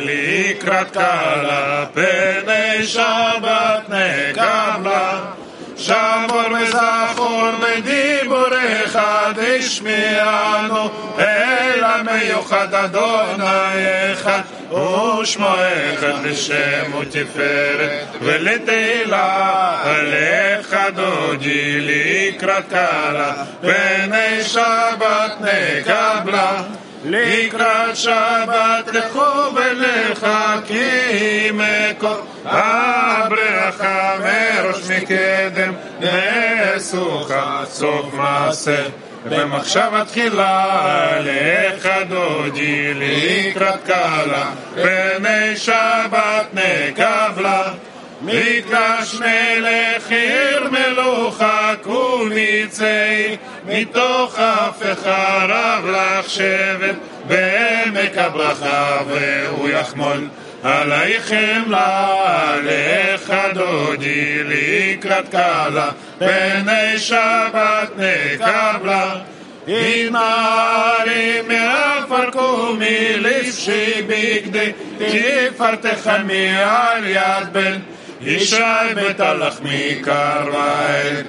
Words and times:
לקראת 0.00 0.90
קלה, 0.90 1.84
פני 1.94 2.86
שבת 2.86 3.88
נקבלה. 3.88 5.20
שמור 5.76 6.62
וזכור 6.62 7.50
בדיבורך 7.62 8.96
דשמיענו, 9.36 10.90
אל 11.18 11.84
המיוחד 11.84 12.74
אדוני 12.74 14.12
אחד, 14.12 14.40
ושמו 14.72 15.54
אחד 15.94 16.24
לשם 16.24 16.94
ותפארת 17.00 17.90
ולתהילה, 18.20 19.76
לך 20.02 20.76
דודי 20.94 21.80
לקראת 21.80 22.68
קלה, 22.68 23.32
פני 23.60 24.42
שבת 24.44 25.32
נקבלה. 25.40 26.62
לקראת 27.05 27.95
שבת 27.95 28.93
לכו 28.93 29.55
ולחכים 29.55 31.57
מקור 31.57 32.25
הברכה 32.45 34.17
מראש 34.19 34.89
מקדם 34.89 35.73
נסוכה 35.99 37.63
סוף 37.69 38.13
מעשה 38.13 38.83
במחשבה 39.25 40.05
תחילה 40.05 41.17
לך 41.19 41.89
דודי 42.09 42.93
לקראת 42.93 43.83
קלה 43.85 44.51
פני 44.75 45.57
שבת 45.57 46.45
נקבלה 46.53 47.63
מקדש 48.21 49.15
מלך 49.19 50.11
עיר 50.11 50.69
מלוכה 50.71 51.73
קומיצי 51.81 53.37
מתוך 53.66 54.38
אף 54.38 54.82
רב 55.48 55.86
לך 55.86 56.30
שבט 56.30 56.96
בעמק 57.26 58.18
הברכה 58.18 58.98
והוא 59.08 59.68
יחמול 59.68 60.28
עלייך 60.62 61.26
חמלה 61.26 62.56
לך 62.62 63.34
דודי 63.54 64.42
לקראת 64.44 65.28
קלה 65.28 65.90
פני 66.18 66.98
שבת 66.98 67.90
נקבלה. 67.96 69.14
הנה 69.68 70.34
מעפר 71.48 72.30
קומי 72.30 73.16
לבשי 73.16 74.02
בגדי 74.06 74.72
תפארתך 74.98 76.10
מעל 76.24 77.06
יד 77.06 77.52
בן 77.52 77.78
ישי 78.26 78.56
הלחמי 79.18 80.02
קרואל, 80.02 81.22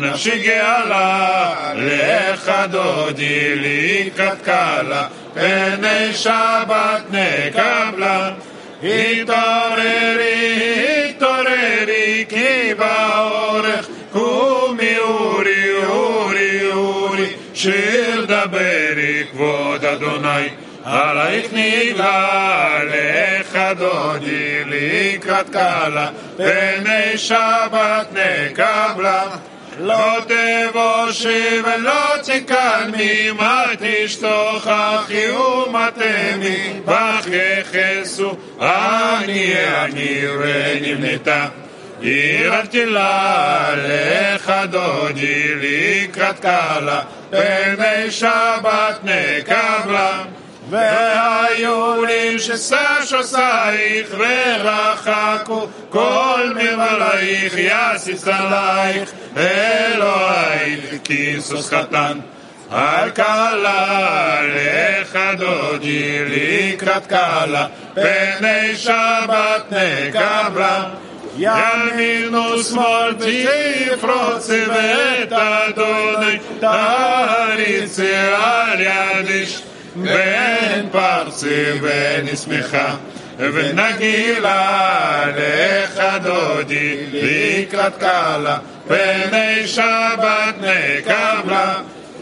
נפשי 0.00 0.42
גאלה, 0.42 1.54
לך 1.74 2.52
דודי 2.70 3.54
לקראת 3.56 4.42
קלה, 4.44 5.06
פני 5.34 6.12
שבת 6.12 7.02
נקבלה. 7.10 8.30
התעוררי, 8.82 10.24
התעוררי, 11.08 12.24
כי 12.28 12.74
באורך 12.74 13.88
קומי 14.12 14.98
אורי, 14.98 15.84
אורי, 15.84 16.72
אורי, 16.72 17.26
שיר 17.54 18.24
דברי 18.24 19.24
כבוד 19.32 19.84
אדוני. 19.84 20.48
עלייך 20.84 21.46
נגלה, 21.52 22.78
לך 22.84 23.58
דודי 23.78 24.64
לקראת 24.66 25.50
קלה, 25.50 26.08
פני 26.36 27.18
שבת 27.18 28.06
נקבלה. 28.12 29.24
לא 29.80 30.18
תבושי 30.20 31.60
ולא 31.64 32.16
תקלמי, 32.22 33.30
מה 33.30 33.64
תשתוך 33.78 34.66
אחי 34.66 35.30
ומתמי, 35.30 36.80
בך 36.84 37.26
יחסו, 37.26 38.36
אני 38.60 39.54
אני 39.84 40.22
ונמנתה. 40.38 41.46
עירבתי 42.00 42.86
לה 42.86 43.68
לך 43.76 44.52
דודי 44.70 45.54
לקראת 45.54 46.40
קלה, 46.40 47.00
פני 47.30 48.10
שבת 48.10 48.98
נקבלה. 49.02 50.22
והיו 50.72 52.04
לי 52.04 52.38
ששש 52.38 53.12
עושייך 53.12 54.14
ורחקו 54.18 55.66
כל 55.90 56.50
מבלייך 56.54 57.54
יסיס 57.56 58.28
עלייך 58.28 59.10
אלוהיך 59.36 60.94
כיסוס 61.04 61.70
חתן 61.70 62.18
על 62.70 63.10
קלה 63.10 64.40
לך 64.42 65.18
דודי 65.38 66.18
לקראת 66.28 67.06
קלה 67.06 67.66
פני 67.94 68.76
שבת 68.76 69.72
נקבלה 69.72 70.84
ימין 71.38 72.34
ושמאל 72.34 73.14
תפרוצי 73.14 74.64
ואת 74.68 75.32
אדוני 75.32 76.38
תריצי 76.60 78.14
על 78.14 78.80
ידיש 78.80 79.62
בן 79.96 80.86
פרסי 80.92 81.64
ונשמחה 81.80 82.94
ונגילה 83.38 85.24
לך 85.36 86.02
דודי 86.22 86.96
לקראת 87.12 87.96
קלה 87.98 88.58
פני 88.88 89.66
שבת 89.66 90.54
נקבלה. 90.60 91.74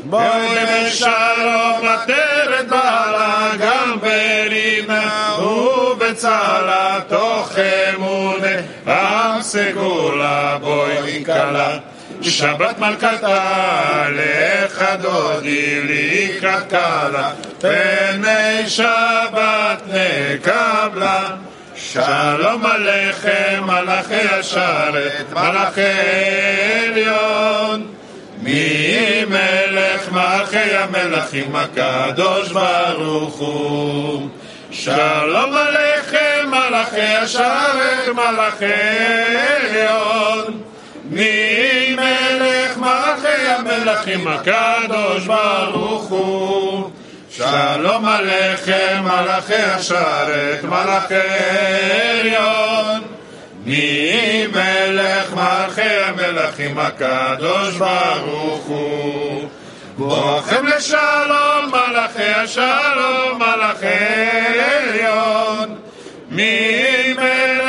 בואי 0.04 0.48
בשלום 0.64 1.86
עטרת 1.88 2.68
בעלה 2.68 3.50
גם 3.58 3.96
ברינה 4.00 5.36
ובצלה 5.38 6.98
תוך 7.08 7.52
אמונה 7.94 8.46
עם 8.86 9.42
סגולה 9.42 10.58
בואי 10.60 11.24
כלה 11.24 11.78
שבת 12.22 12.78
מלכתה 12.78 14.04
לך 14.08 14.84
דודי 15.00 15.80
לקראת 15.82 16.70
קלה 16.70 17.30
פני 17.60 18.68
שבת 18.68 19.82
נקבלה. 19.86 21.36
שלום 21.76 22.66
עליכם 22.66 23.62
מלאכי 23.66 24.28
השרת 24.30 25.32
מלאכי 25.32 25.80
עליון. 26.84 27.86
מי 28.42 29.24
מלך 29.28 30.12
מלכי 30.12 30.76
המלכים 30.76 31.56
הקדוש 31.56 32.52
ברוך 32.52 33.38
הוא. 33.38 34.28
שלום 34.70 35.54
עליכם 35.56 36.50
מלאכי 36.50 37.00
השרת 37.00 38.08
מלאכי 38.14 38.64
עליון 39.56 40.69
מי 41.10 41.96
מלך 41.96 42.76
מלכי 42.76 43.46
המלכים? 43.46 44.28
הקדוש 44.28 45.26
ברוך 45.26 46.04
הוא. 46.08 46.90
שלום 47.30 48.04
עליכם 48.04 49.02
מלאכי 49.02 49.54
השרת 49.54 50.64
מלאכי 50.64 51.14
עליון 52.10 53.00
מי 53.64 54.46
מלך 54.46 55.34
מלכי 55.34 55.82
המלכים? 55.82 56.78
הקדוש 56.78 57.76
ברוך 57.76 58.64
הוא. 58.66 59.48
בואכם 59.96 60.66
לשלום 60.66 61.70
מלאכי 61.70 62.32
השלום 62.34 63.38
מלאכי 63.38 63.86
עליון 64.60 65.74
מי 66.30 67.14
מלך 67.14 67.20
מלכי 67.20 67.59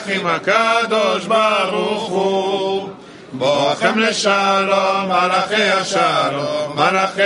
המלכים 0.00 0.26
הקדוש 0.26 1.24
ברוך 1.24 2.08
הוא. 2.08 2.88
בואכם 3.32 3.98
לשלום 3.98 5.08
מלאכי 5.08 5.62
השלום 5.62 6.76
מלאכי 6.76 7.22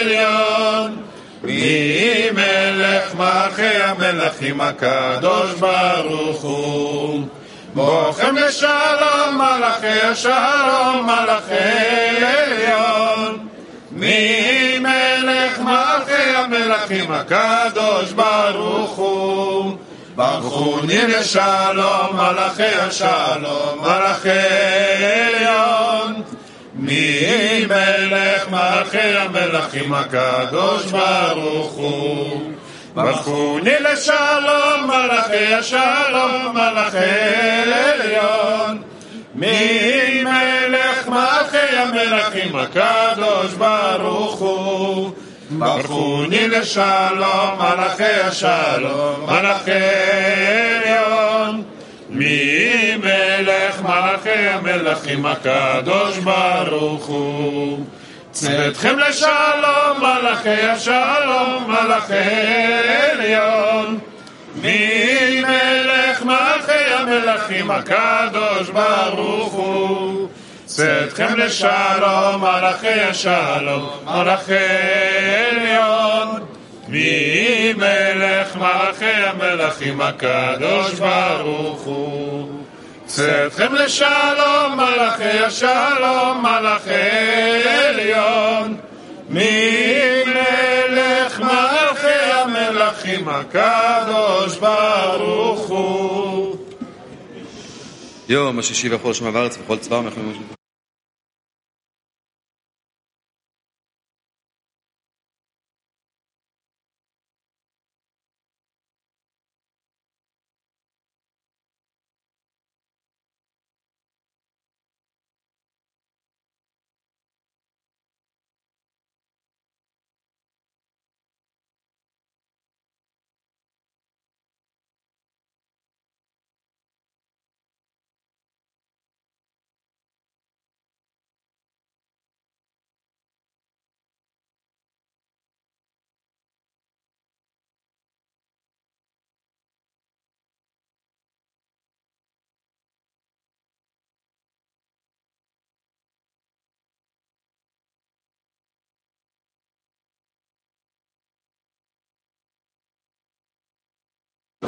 עליון. 0.00 1.02
מי 1.42 2.30
מלך 2.32 3.14
מלכי 3.14 3.82
המלכים 3.82 4.60
הקדוש 4.60 5.52
ברוך 5.52 6.42
הוא? 6.42 7.26
בואכם 7.74 8.36
לשלום 8.36 9.38
מלאכי 9.38 10.00
השלום 10.00 11.06
מלאכי 11.06 12.24
עליון. 12.24 13.48
מי 13.92 14.78
מלך 14.78 15.58
מלכי 15.58 16.36
המלכים 16.36 17.12
הקדוש 17.12 18.12
ברוך 18.12 18.96
הוא 18.96 19.76
ברכוני 20.16 21.06
לשלום 21.06 22.16
מלאכי 22.16 22.62
השלום 22.62 23.78
מלאכי 23.80 24.30
עליון. 25.26 26.22
מי 26.74 27.64
מלך 27.68 28.48
מלכי 28.50 28.98
המלכים 28.98 29.94
הקדוש 29.94 30.84
ברוך 30.84 31.72
הוא. 31.72 32.52
ברכוני 32.94 33.74
לשלום 33.80 34.86
מלאכי 34.86 35.54
השלום 35.54 36.54
מלאכי 36.54 36.98
עליון. 37.74 38.82
מי 39.34 40.24
מלך 40.24 41.08
מלכי 41.08 41.76
המלכים 41.76 42.56
הקדוש 42.56 43.52
ברוך 43.52 44.38
הוא 44.38 45.10
ברכוני 45.50 46.48
לשלום, 46.48 47.58
מלאכי 47.58 48.04
השלום, 48.04 49.26
מלאכי 49.26 49.70
עליון. 50.84 51.62
מי 52.10 52.96
מלך 52.96 53.82
מלאכי 53.82 54.48
המלכים 54.48 55.26
הקדוש 55.26 56.18
ברוך 56.18 57.06
הוא. 57.06 57.84
צאתכם 58.30 58.98
לשלום, 58.98 59.98
מלאכי 59.98 60.62
השלום, 60.62 61.64
מלאכי 61.66 62.14
עליון. 63.12 63.98
מי 64.62 65.42
מלך 65.42 66.22
מלאכי 66.22 66.94
המלכים 66.94 67.70
הקדוש 67.70 68.68
ברוך 68.70 69.52
הוא. 69.52 70.28
צאתכם 70.76 71.36
לשלום, 71.36 72.40
מלאכי 72.40 73.00
השלום, 73.00 73.88
מלאכי 74.04 74.54
עליון. 75.50 76.46
מי 76.88 77.72
מלך 77.76 78.56
מלאכי 78.56 79.04
המלכים 79.04 80.00
הקדוש 80.00 80.92
ברוך 80.92 81.82
הוא. 81.82 82.48
צאתכם 83.06 83.74
לשלום, 83.74 84.76
מלאכי 84.76 85.38
השלום, 85.38 86.42
מלאכי 86.42 87.68
עליון. 87.68 88.76
מי 89.28 90.22
מלך 90.26 91.40
מלאכי 91.40 92.32
המלכים 92.32 93.28
הקדוש 93.28 94.56
ברוך 94.56 95.68
הוא. 95.68 96.56
יום 98.28 98.58
השישי 98.58 98.88
והחול 98.88 99.14
שמע 99.14 99.30
בארץ 99.30 99.58
וכל 99.62 99.78
צבא 99.78 99.94
ומלכים 99.94 100.54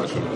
eso. 0.06 0.35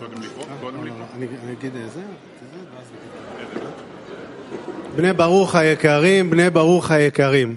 קודם 0.00 0.22
לקרוא? 0.22 0.44
קודם 0.60 0.84
לקרוא. 0.86 1.00
אני 1.14 1.26
אני 1.44 1.52
אגיד 1.52 1.76
אה, 1.76 1.82
זה, 1.82 1.88
זה, 1.90 2.00
ואז 2.76 2.86
נגיד. 2.92 3.70
בני 4.96 5.12
ברוך 5.12 5.54
היקרים, 5.54 6.30
בני 6.30 6.50
ברוך 6.50 6.90
היקרים. 6.90 7.54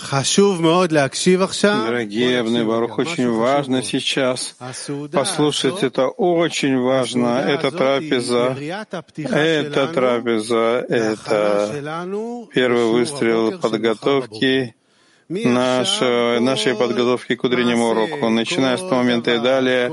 חשוב 0.00 0.62
מאוד 0.62 0.92
להקשיב 0.92 1.42
עכשיו. 1.42 1.84
Дорогие 1.86 2.42
Бне 2.42 2.64
Барух, 2.64 2.98
очень 2.98 3.28
важно 3.28 3.82
сейчас 3.82 4.54
הסעודה 4.60 5.20
послушать 5.20 5.72
הזאת, 5.72 5.84
это. 5.84 6.06
Очень 6.18 6.76
важно. 6.78 7.38
הסעודה 7.38 7.54
Это 7.54 7.66
הזאת 7.66 7.78
трапеза. 7.78 8.48
היא 8.48 8.56
יריית 8.56 8.94
הפתיחה 8.94 9.36
Это 9.36 9.74
שלנו 9.74 9.92
трапеза. 9.94 10.80
להכנה 10.88 11.28
Это 11.28 11.72
שלנו 11.72 12.48
первый 12.52 12.74
לשיעור 12.74 12.92
выстрел 12.92 13.46
הבוקר 13.46 13.50
של 13.50 13.56
מחר 13.58 13.68
подготовки 13.68 14.26
בבוקר. 14.26 14.77
наш, 15.29 16.01
нашей 16.01 16.75
подготовки 16.75 17.35
к 17.35 17.43
утреннему 17.43 17.89
уроку, 17.89 18.29
начиная 18.29 18.77
с 18.77 18.81
того 18.81 18.95
момента 18.95 19.35
и 19.35 19.39
далее, 19.39 19.91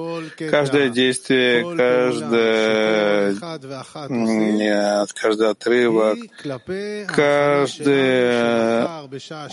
каждое 0.50 0.88
действие, 0.88 1.62
каждое, 1.76 3.34
каждый 5.14 5.50
отрывок, 5.50 6.18
каждый 7.06 8.34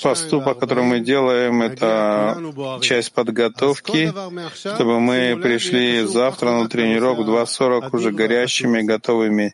поступок, 0.02 0.60
который 0.60 0.86
мы 0.86 1.00
делаем, 1.02 1.62
это 1.62 2.38
часть 2.82 3.12
подготовки, 3.14 4.14
чтобы 4.56 5.00
мы 5.00 5.38
пришли 5.42 6.06
завтра 6.06 6.52
на 6.52 6.62
утренний 6.62 6.98
урок 6.98 7.20
2.40 7.20 7.90
уже 7.92 8.12
горящими, 8.12 8.82
готовыми. 8.82 9.54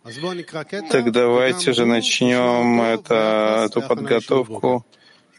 Так 0.91 1.11
давайте 1.11 1.73
же 1.73 1.85
начнем 1.85 2.81
это, 2.81 3.65
эту 3.65 3.81
подготовку 3.81 4.85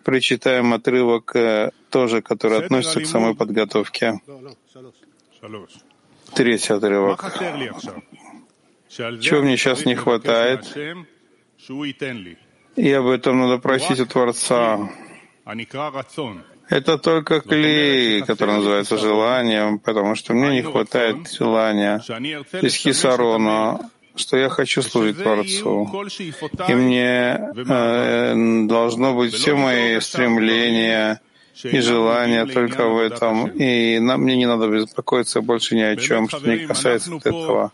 прочитаем 0.05 0.73
отрывок 0.75 1.35
э, 1.37 1.71
тоже, 1.91 2.23
который 2.23 2.59
относится 2.59 3.01
к 3.01 3.07
самой 3.07 3.35
подготовке. 3.35 4.21
Третий 6.35 6.73
отрывок. 6.73 7.25
Чего 8.89 9.43
мне 9.43 9.57
сейчас 9.57 9.85
не 9.85 9.95
хватает? 9.95 10.77
И 12.77 12.93
об 12.93 13.07
этом 13.07 13.39
надо 13.39 13.59
просить 13.59 14.01
у 14.01 14.07
Творца. 14.07 14.91
Это 16.69 16.99
только 16.99 17.41
клей, 17.41 18.23
который 18.23 18.57
называется 18.57 18.97
желанием, 18.97 19.81
потому 19.81 20.15
что 20.15 20.35
мне 20.35 20.51
не 20.51 20.63
хватает 20.63 21.31
желания 21.33 22.01
из 22.63 22.75
хисарона, 22.75 23.91
что 24.21 24.37
я 24.37 24.49
хочу 24.49 24.83
служить 24.83 25.19
Творцу, 25.19 25.91
и 26.69 26.75
мне 26.75 27.39
э, 27.55 28.67
должно 28.67 29.15
быть 29.15 29.35
все 29.35 29.55
мои 29.55 29.99
стремления 30.01 31.21
и 31.63 31.81
желания 31.81 32.47
только 32.47 32.87
в 32.87 32.99
этом, 32.99 33.49
и 33.49 33.99
нам, 33.99 34.23
мне 34.23 34.37
не 34.37 34.47
надо 34.47 34.69
беспокоиться 34.69 35.41
больше 35.41 35.77
ни 35.77 35.83
о 35.83 35.97
чем, 35.97 36.29
что 36.29 36.49
не 36.49 36.67
касается 36.67 37.15
этого, 37.17 37.73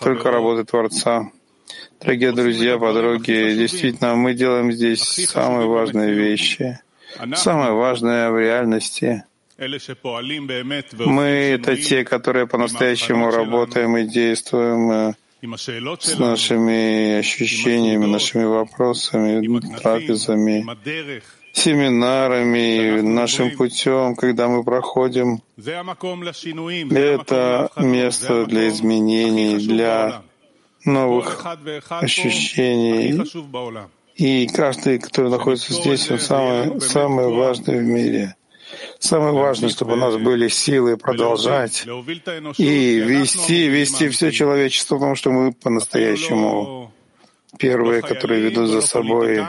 только 0.00 0.30
работы 0.30 0.64
Творца. 0.64 1.30
Дорогие 2.00 2.32
друзья, 2.32 2.78
подруги, 2.78 3.54
действительно, 3.56 4.14
мы 4.14 4.34
делаем 4.34 4.72
здесь 4.72 5.02
самые 5.02 5.68
важные 5.68 6.14
вещи. 6.14 6.80
Самое 7.34 7.72
важное 7.72 8.30
в 8.30 8.38
реальности. 8.38 9.24
Мы— 9.58 11.24
это 11.54 11.76
те, 11.76 12.04
которые 12.04 12.46
по-настоящему 12.46 13.30
работаем 13.30 13.96
и 13.98 14.04
действуем, 14.04 14.90
э, 14.90 15.14
с 16.00 16.18
нашими 16.18 17.18
ощущениями, 17.18 18.06
нашими 18.06 18.44
вопросами, 18.44 19.60
трапезами, 19.76 20.66
семинарами, 21.52 23.00
нашим 23.00 23.50
путем, 23.56 24.16
когда 24.16 24.48
мы 24.48 24.64
проходим. 24.64 25.42
Это 26.90 27.70
место 27.76 28.46
для 28.46 28.68
изменений, 28.68 29.56
для 29.56 30.22
новых 30.84 31.44
ощущений. 31.88 33.22
И 34.16 34.46
каждый, 34.48 34.98
который 34.98 35.30
находится 35.30 35.72
здесь, 35.72 36.10
он 36.10 36.18
самый, 36.18 36.80
самый 36.80 37.28
важный 37.28 37.78
в 37.78 37.84
мире. 37.84 38.36
Самое 38.98 39.32
важное, 39.32 39.70
чтобы 39.70 39.94
у 39.94 39.96
нас 39.96 40.16
были 40.16 40.48
силы 40.48 40.96
продолжать 40.96 41.86
и 42.58 42.98
вести, 43.00 43.68
вести 43.68 44.08
все 44.08 44.30
человечество, 44.30 44.96
потому 44.96 45.14
что 45.16 45.30
мы 45.30 45.52
по-настоящему 45.52 46.92
первые, 47.58 48.02
которые 48.02 48.42
ведут 48.42 48.68
за 48.68 48.80
собой, 48.80 49.44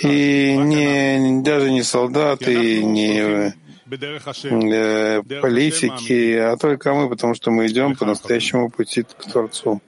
и 0.00 0.56
не, 0.56 1.42
даже 1.42 1.70
не 1.70 1.82
солдаты, 1.82 2.82
не 2.82 3.52
э, 3.90 5.22
политики, 5.42 6.34
а 6.34 6.56
только 6.56 6.94
мы, 6.94 7.08
потому 7.08 7.34
что 7.34 7.50
мы 7.50 7.66
идем 7.66 7.94
по 7.94 8.04
настоящему 8.04 8.70
пути 8.70 9.02
к 9.02 9.30
Творцу. 9.30 9.80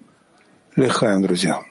Лихаем, 0.77 1.23
друзья. 1.23 1.63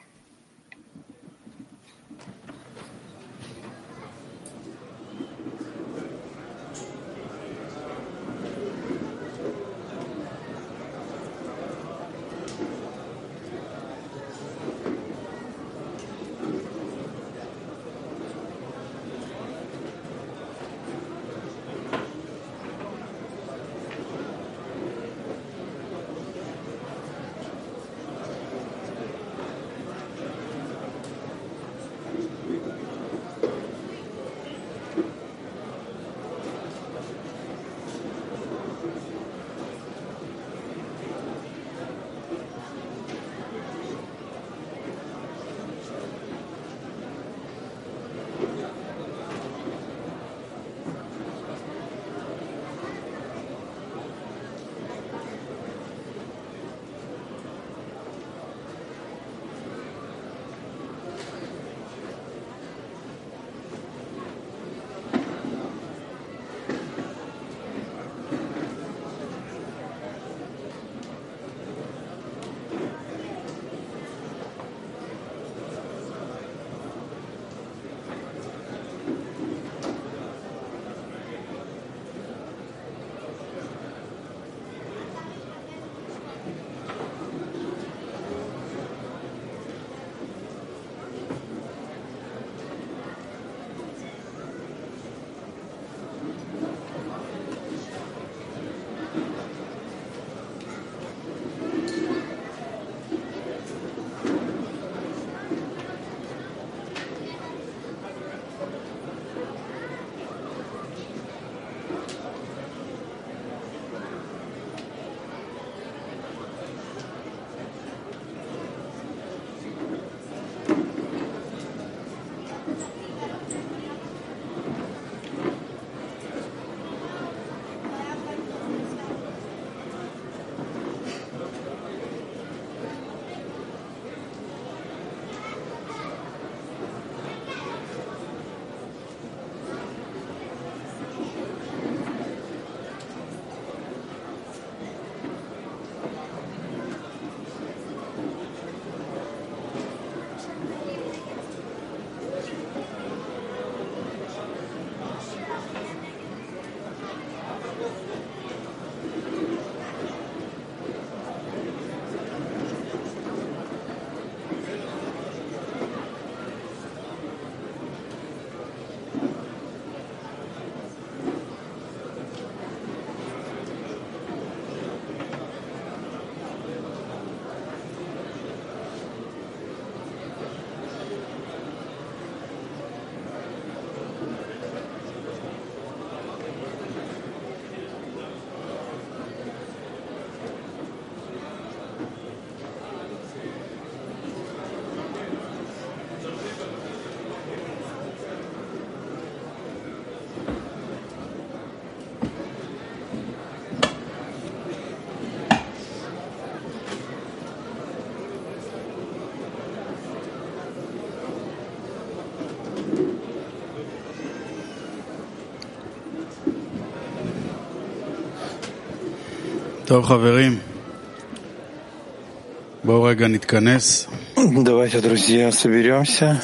Давайте, 224.36 225.00
друзья, 225.00 225.52
соберемся. 225.52 226.42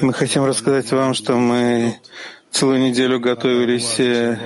Мы 0.00 0.12
хотим 0.12 0.44
рассказать 0.44 0.92
вам, 0.92 1.14
что 1.14 1.34
мы 1.36 1.98
целую 2.52 2.78
неделю 2.80 3.18
готовились 3.18 3.98
э, 3.98 4.38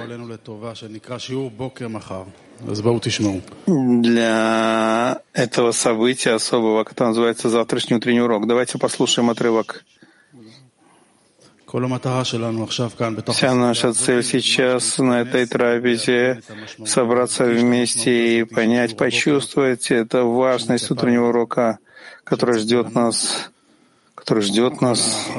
для 3.67 5.21
этого 5.35 5.73
события 5.73 6.33
особого, 6.33 6.85
которое 6.85 7.09
называется 7.09 7.51
завтрашний 7.51 7.97
утренний 7.97 8.23
урок. 8.23 8.47
Давайте 8.47 8.79
послушаем 8.79 9.29
отрывок. 9.29 9.85
Вся 13.32 13.54
наша 13.54 13.94
цель 13.94 14.22
сейчас 14.22 14.98
на 14.98 15.22
этой 15.22 15.46
трапезе 15.46 16.42
собраться 16.85 17.44
вместе 17.44 18.40
и 18.40 18.44
понять, 18.44 18.98
почувствовать 18.98 19.90
это 19.90 20.24
важность 20.24 20.90
утреннего 20.90 21.30
урока, 21.30 21.78
который 22.24 22.58
ждет 22.58 22.94
нас, 22.94 23.50
который 24.14 24.42
ждет 24.42 24.82
нас 24.82 25.30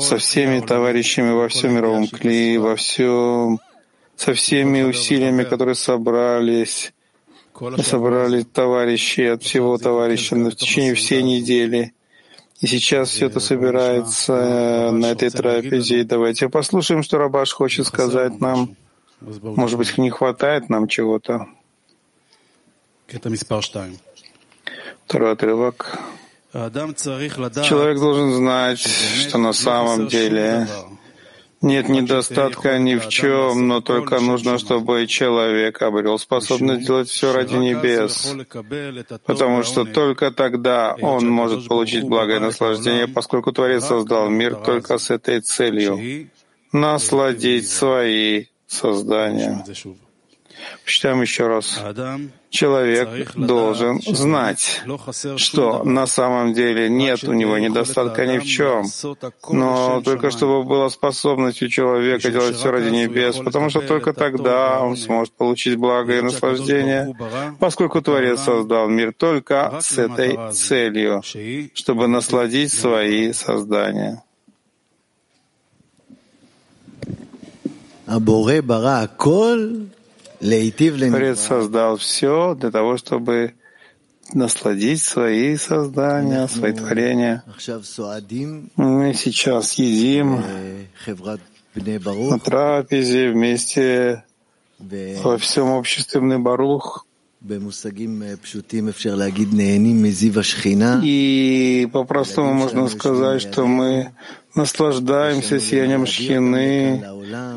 со 0.00 0.18
всеми 0.18 0.60
товарищами 0.60 1.30
во 1.30 1.48
всем 1.48 1.76
мировом 1.76 2.06
кли, 2.06 2.58
во 2.58 2.76
всем, 2.76 3.58
со 4.16 4.34
всеми 4.34 4.82
усилиями, 4.82 5.44
которые 5.44 5.76
собрались, 5.76 6.92
собрали 7.82 8.42
товарищи 8.42 9.22
от 9.22 9.44
всего 9.44 9.78
товарища 9.78 10.36
в 10.36 10.54
течение 10.56 10.94
всей 10.94 11.22
недели— 11.22 11.94
и 12.60 12.66
сейчас 12.66 13.08
все 13.10 13.26
это 13.26 13.40
собирается 13.40 14.90
на 14.92 15.06
этой 15.06 15.30
трапезе. 15.30 16.00
И 16.00 16.04
давайте 16.04 16.48
послушаем, 16.50 17.02
что 17.02 17.18
Рабаш 17.18 17.52
хочет 17.52 17.86
сказать 17.86 18.38
нам. 18.40 18.76
Может 19.20 19.78
быть, 19.78 19.96
не 19.96 20.10
хватает 20.10 20.68
нам 20.68 20.86
чего-то. 20.86 21.46
Второй 25.06 25.32
отрывок. 25.32 25.98
Человек 26.52 27.98
должен 27.98 28.32
знать, 28.32 28.78
что 28.78 29.38
на 29.38 29.52
самом 29.52 30.08
деле 30.08 30.68
нет 31.62 31.90
недостатка 31.90 32.78
ни 32.78 32.94
в 32.94 33.08
чем, 33.08 33.68
но 33.68 33.82
только 33.82 34.18
нужно, 34.18 34.56
чтобы 34.56 35.06
человек 35.06 35.82
обрел 35.82 36.18
способность 36.18 36.86
делать 36.86 37.10
все 37.10 37.34
ради 37.34 37.54
небес, 37.54 38.34
потому 39.26 39.62
что 39.62 39.84
только 39.84 40.30
тогда 40.30 40.96
он 41.02 41.28
может 41.28 41.68
получить 41.68 42.04
благое 42.04 42.40
наслаждение, 42.40 43.08
поскольку 43.08 43.52
Творец 43.52 43.84
создал 43.84 44.30
мир 44.30 44.54
только 44.54 44.96
с 44.96 45.10
этой 45.10 45.40
целью— 45.40 46.30
насладить 46.72 47.68
свои 47.68 48.46
создания. 48.66 49.62
Читаем 50.84 51.22
еще 51.22 51.46
раз. 51.46 51.80
Человек 52.50 53.34
должен 53.36 54.00
знать, 54.02 54.82
что 55.36 55.84
на 55.84 56.06
самом 56.06 56.52
деле 56.52 56.88
нет 56.88 57.22
у 57.24 57.32
него 57.32 57.58
недостатка 57.58 58.26
ни 58.26 58.38
в 58.38 58.44
чем, 58.44 58.86
но 59.48 60.00
только 60.02 60.30
чтобы 60.30 60.64
была 60.64 60.90
способность 60.90 61.62
у 61.62 61.68
человека 61.68 62.30
делать 62.30 62.56
все 62.56 62.70
ради 62.70 62.90
небес, 62.90 63.36
потому 63.36 63.70
что 63.70 63.80
только 63.80 64.12
тогда 64.12 64.80
он 64.80 64.96
сможет 64.96 65.32
получить 65.34 65.76
благо 65.76 66.18
и 66.18 66.22
наслаждение, 66.22 67.16
поскольку 67.60 68.02
Творец 68.02 68.40
создал 68.40 68.88
мир 68.88 69.12
только 69.12 69.78
с 69.80 69.96
этой 69.98 70.52
целью, 70.52 71.22
чтобы 71.74 72.08
насладить 72.08 72.72
свои 72.72 73.32
создания. 73.32 74.22
Аборе 78.06 78.60
бара 78.60 79.02
аколь 79.02 79.86
Творец 81.10 81.40
создал 81.40 81.96
все 81.96 82.54
для 82.54 82.70
того, 82.70 82.96
чтобы 82.96 83.54
насладить 84.32 85.02
свои 85.02 85.56
создания, 85.56 86.48
свои 86.48 86.72
творения. 86.72 87.42
Мы 88.76 89.14
сейчас 89.14 89.74
едим 89.74 90.42
на 91.06 92.38
трапезе 92.38 93.30
вместе 93.30 94.24
во 94.78 95.36
всем 95.36 95.70
обществе 95.70 96.20
Мнебарух. 96.20 97.06
И 101.02 101.88
по-простому 101.92 102.52
можно 102.54 102.88
сказать, 102.88 103.40
что 103.42 103.66
мы 103.66 104.12
наслаждаемся 104.54 105.60
сиянием 105.60 106.06
Шхины. 106.06 107.04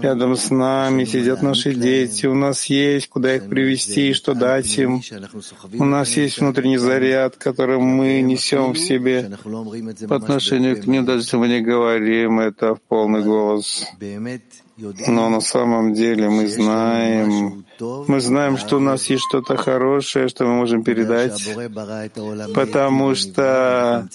Рядом 0.02 0.36
с 0.36 0.50
нами 0.50 1.06
сидят 1.06 1.42
наши 1.42 1.74
дети. 1.74 2.26
У 2.26 2.34
нас 2.34 2.66
есть 2.66 3.10
куда 3.10 3.36
их 3.36 3.50
привести 3.50 4.10
и 4.10 4.14
что 4.14 4.34
дать 4.34 4.78
им. 4.78 5.02
У 5.80 5.86
нас 5.86 6.12
есть 6.18 6.40
внутренний 6.40 6.78
заряд, 6.78 7.38
который 7.38 7.80
мы 7.80 8.22
несем 8.22 8.74
в 8.74 8.78
себе 8.78 9.32
по 10.08 10.16
отношению 10.16 10.82
к 10.82 10.86
ним, 10.86 11.06
даже 11.06 11.22
если 11.22 11.38
мы 11.38 11.48
не 11.48 11.62
говорим 11.62 12.40
это 12.40 12.76
в 12.76 12.82
полный 12.82 13.24
голос. 13.24 13.86
Но 14.78 15.30
на 15.30 15.40
самом 15.40 15.94
деле 15.94 16.30
мы 16.30 16.48
знаем, 16.48 17.66
мы 17.80 18.20
знаем, 18.20 18.58
что 18.58 18.78
у 18.78 18.80
нас 18.80 19.06
есть 19.08 19.24
что-то 19.30 19.56
хорошее, 19.56 20.30
что 20.30 20.46
мы 20.46 20.56
можем 20.56 20.84
передать, 20.84 21.56
потому 22.56 23.14
что 23.14 24.08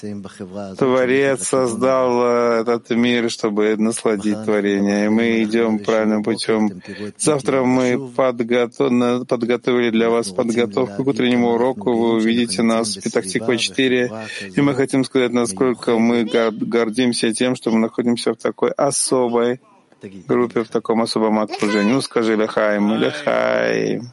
Творец 0.77 1.47
создал 1.47 2.23
э, 2.23 2.63
этот 2.63 2.91
мир, 2.91 3.31
чтобы 3.31 3.77
насладить 3.77 4.45
творение. 4.45 5.07
И 5.07 5.09
мы 5.09 5.43
идем 5.45 5.79
правильным 5.79 6.25
путем. 6.25 6.83
Завтра 7.19 7.63
мы 7.63 8.09
подготовили 8.09 9.91
для 9.91 10.11
вас 10.11 10.31
подготовку 10.31 11.05
к 11.05 11.07
утреннему 11.07 11.53
уроку. 11.53 11.93
Вы 11.93 12.15
увидите 12.15 12.63
нас 12.63 12.97
в 12.97 13.03
Петахтиква 13.03 13.57
4. 13.57 14.13
И 14.57 14.61
мы 14.61 14.75
хотим 14.75 15.05
сказать, 15.05 15.33
насколько 15.33 15.99
мы 15.99 16.25
гордимся 16.25 17.33
тем, 17.33 17.55
что 17.55 17.71
мы 17.71 17.79
находимся 17.79 18.33
в 18.33 18.37
такой 18.37 18.73
особой 18.73 19.61
группе, 20.03 20.63
в 20.63 20.69
таком 20.69 21.01
особом 21.01 21.39
окружении. 21.39 21.93
Ну, 21.93 22.01
скажи 22.01 22.37
Лехаим, 22.37 22.95
Лехаим. 22.95 24.13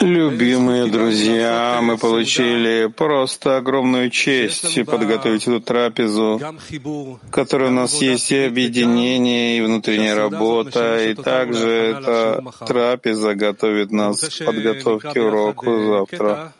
Любимые 0.00 0.90
друзья, 0.90 1.78
мы 1.80 1.96
получили 1.96 2.86
просто 2.86 3.56
огромную 3.56 4.10
честь 4.10 4.84
подготовить 4.84 5.46
эту 5.46 5.60
трапезу, 5.60 6.38
в 6.38 7.30
которой 7.30 7.68
у 7.68 7.72
нас 7.72 8.02
есть 8.02 8.30
и 8.32 8.38
объединение, 8.38 9.58
и 9.58 9.62
внутренняя 9.62 10.16
работа, 10.16 11.02
и 11.02 11.14
также 11.14 11.70
эта 11.70 12.42
трапеза 12.66 13.34
готовит 13.34 13.92
нас 13.92 14.20
к 14.20 14.44
подготовке 14.44 15.20
уроку 15.20 15.84
завтра. 15.86 16.52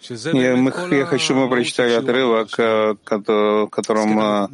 Я, 0.00 1.06
хочу, 1.06 1.24
чтобы 1.24 1.40
мы 1.40 1.48
прочитали 1.48 1.92
отрывок, 1.92 2.56
в 2.56 3.68
котором 3.70 4.48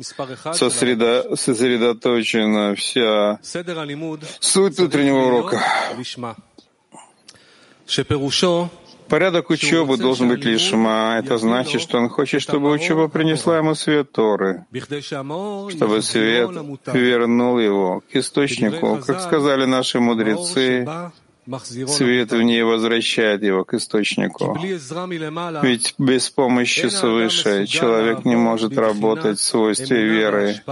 сосредо, 0.54 1.36
сосредоточена 1.36 2.74
вся 2.74 3.38
суть 4.40 4.80
утреннего 4.80 5.26
урока. 5.26 5.62
Порядок 9.08 9.50
учебы 9.50 9.98
должен 9.98 10.28
быть 10.28 10.44
лишма. 10.44 11.16
Это 11.18 11.36
значит, 11.36 11.82
что 11.82 11.98
он 11.98 12.08
хочет, 12.08 12.40
чтобы 12.40 12.70
учеба 12.70 13.08
принесла 13.08 13.58
ему 13.58 13.74
свет 13.74 14.10
Торы, 14.10 14.64
чтобы 15.68 16.00
свет 16.00 16.50
вернул 16.94 17.58
его 17.58 18.00
к 18.10 18.16
источнику. 18.16 19.00
Как 19.06 19.20
сказали 19.20 19.66
наши 19.66 20.00
мудрецы, 20.00 20.88
свет 21.86 22.32
в 22.32 22.42
ней 22.42 22.62
возвращает 22.62 23.42
его 23.42 23.64
к 23.64 23.74
источнику. 23.74 24.58
Ведь 25.62 25.94
без 25.98 26.30
помощи 26.30 26.86
свыше 26.86 27.66
человек 27.66 28.24
не 28.24 28.36
может 28.36 28.76
работать 28.78 29.38
в 29.38 29.42
свойстве 29.42 30.04
веры 30.04 30.62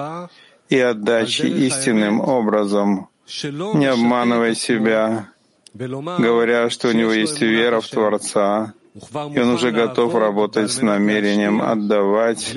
и 0.69 0.79
отдачи 0.79 1.43
истинным 1.43 2.21
образом, 2.21 3.09
не 3.45 3.87
обманывая 3.87 4.55
себя, 4.55 5.29
говоря, 5.75 6.71
что 6.71 6.89
у 6.89 6.93
него 6.93 7.13
есть 7.13 7.41
вера 7.41 7.81
в 7.81 7.89
Творца, 7.89 8.75
и 8.95 9.39
он 9.39 9.51
уже 9.51 9.71
готов 9.71 10.15
работать 10.15 10.71
с 10.71 10.83
намерением 10.83 11.63
отдавать 11.63 12.55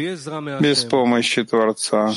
без 0.59 0.83
помощи 0.85 1.43
Творца, 1.43 2.11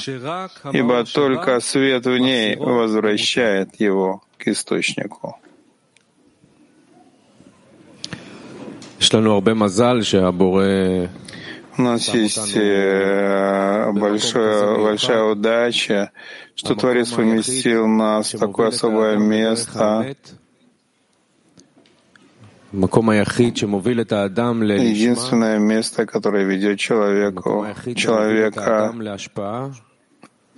ибо 0.73 1.05
только 1.05 1.61
свет 1.61 2.07
в 2.07 2.17
ней 2.17 2.57
возвращает 2.57 3.79
его 3.79 4.23
к 4.39 4.49
источнику. 4.49 5.39
У 11.79 11.83
нас 11.83 12.09
есть 12.15 12.57
э, 12.57 13.93
большая, 13.93 14.77
большая 14.79 15.25
удача, 15.25 16.11
что 16.55 16.75
Творец 16.75 17.13
поместил 17.13 17.87
нас 17.87 18.33
в 18.33 18.39
такое 18.39 18.69
особое 18.69 19.19
место, 19.19 20.17
Единственное 24.83 25.59
место, 25.59 26.07
которое 26.07 26.45
ведет 26.45 26.79
человеку, 26.79 27.67
человека 27.95 28.93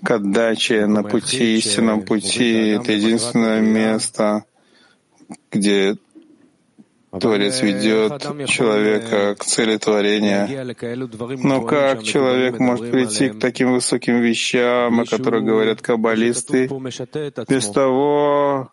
к 0.03 0.11
отдаче 0.11 0.87
на 0.87 1.03
пути, 1.03 1.59
истинном 1.59 2.03
пути, 2.03 2.68
это 2.68 2.92
единственное 2.92 3.61
место, 3.61 4.44
где 5.51 5.96
Творец 7.20 7.62
ведет 7.62 8.22
человека 8.48 9.37
к 9.38 9.44
цели 9.44 9.76
творения. 9.76 10.48
Но 11.42 11.62
как 11.62 12.02
человек 12.02 12.59
может 12.59 12.90
прийти 12.90 13.31
к 13.31 13.38
таким 13.38 13.72
высоким 13.72 14.20
вещам, 14.20 15.00
о 15.00 15.04
которых 15.04 15.44
говорят 15.44 15.83
каббалисты, 15.83 16.68
без 17.48 17.68
того, 17.68 18.70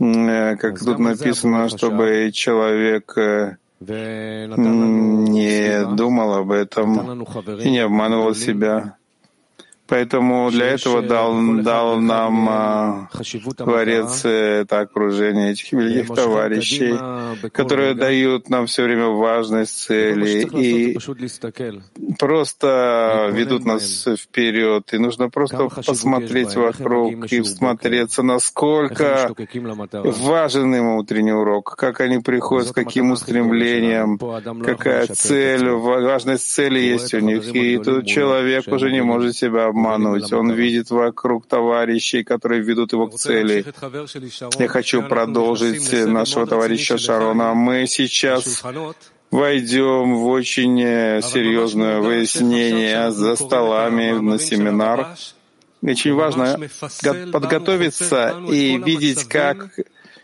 Э, 0.00 0.56
как 0.56 0.78
тут 0.78 0.98
написано, 0.98 1.68
чтобы 1.68 2.30
человек 2.32 3.12
э, 3.18 3.56
не 3.80 5.94
думал 5.94 6.34
об 6.34 6.50
этом 6.50 7.22
и 7.22 7.70
не 7.70 7.80
обманывал 7.80 8.34
себя. 8.34 8.96
Поэтому 9.90 10.48
для 10.52 10.66
этого 10.66 11.02
дал, 11.02 11.34
дал 11.62 11.96
нам 11.96 12.48
а, 12.48 13.08
Творец 13.56 14.24
это 14.24 14.78
окружение 14.78 15.50
этих 15.50 15.72
великих 15.72 16.14
товарищей, 16.14 16.94
которые 17.50 17.94
дают 17.94 18.48
нам 18.50 18.66
все 18.66 18.84
время 18.84 19.08
важность 19.08 19.76
цели 19.76 20.46
и 20.56 20.96
просто 22.20 23.30
ведут 23.32 23.64
нас 23.64 24.06
вперед. 24.16 24.84
И 24.92 24.98
нужно 24.98 25.28
просто 25.28 25.68
посмотреть 25.68 26.54
вокруг 26.54 27.26
и 27.32 27.40
всмотреться, 27.40 28.22
насколько 28.22 29.34
важен 30.04 30.72
им 30.72 30.86
утренний 30.94 31.32
урок, 31.32 31.74
как 31.76 32.00
они 32.00 32.20
приходят, 32.20 32.68
с 32.68 32.72
каким 32.72 33.10
устремлением, 33.10 34.18
какая 34.62 35.08
цель, 35.08 35.68
важность 35.68 36.48
цели 36.48 36.78
есть 36.78 37.12
у 37.12 37.18
них. 37.18 37.52
И 37.52 37.78
тут 37.78 38.06
человек 38.06 38.68
уже 38.68 38.92
не 38.92 39.02
может 39.02 39.34
себя 39.34 39.72
обмануть. 39.80 40.32
Он 40.32 40.52
видит 40.52 40.90
вокруг 40.90 41.46
товарищей, 41.46 42.22
которые 42.22 42.62
ведут 42.62 42.92
его 42.92 43.06
к 43.08 43.14
цели. 43.14 43.64
Я 44.58 44.68
хочу 44.68 45.02
продолжить 45.02 45.92
нашего 46.06 46.46
товарища 46.46 46.98
Шарона. 46.98 47.54
Мы 47.54 47.86
сейчас 47.86 48.62
войдем 49.30 50.16
в 50.16 50.26
очень 50.26 50.78
серьезное 51.22 52.00
выяснение 52.00 53.10
за 53.10 53.36
столами 53.36 54.12
на 54.12 54.38
семинар. 54.38 55.16
Очень 55.82 56.14
важно 56.14 56.58
подготовиться 57.32 58.36
и 58.50 58.76
видеть, 58.76 59.24
как 59.24 59.70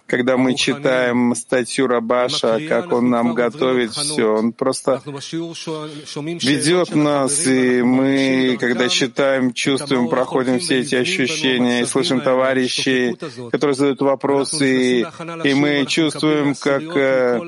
когда 0.06 0.36
мы 0.36 0.54
читаем 0.54 1.34
статью 1.34 1.86
Рабаша, 1.86 2.60
как 2.68 2.92
он 2.92 3.10
нам 3.10 3.34
готовит 3.34 3.92
все, 3.92 4.36
он 4.36 4.52
просто 4.52 5.02
ведет 5.04 6.94
нас, 6.94 7.46
и 7.46 7.82
мы, 7.82 8.56
когда 8.60 8.88
читаем, 8.88 9.52
чувствуем, 9.52 10.08
проходим 10.08 10.58
все 10.58 10.80
эти 10.80 10.94
ощущения, 10.94 11.82
и 11.82 11.86
слышим 11.86 12.20
товарищей, 12.20 13.16
которые 13.50 13.74
задают 13.74 14.00
вопросы, 14.00 15.00
и 15.44 15.54
мы 15.54 15.86
чувствуем, 15.86 16.54
как 16.54 16.82
э, 16.96 17.40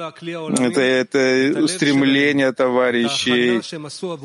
это, 0.59 0.81
это 0.81 1.63
устремление 1.63 2.53
товарищей 2.53 3.61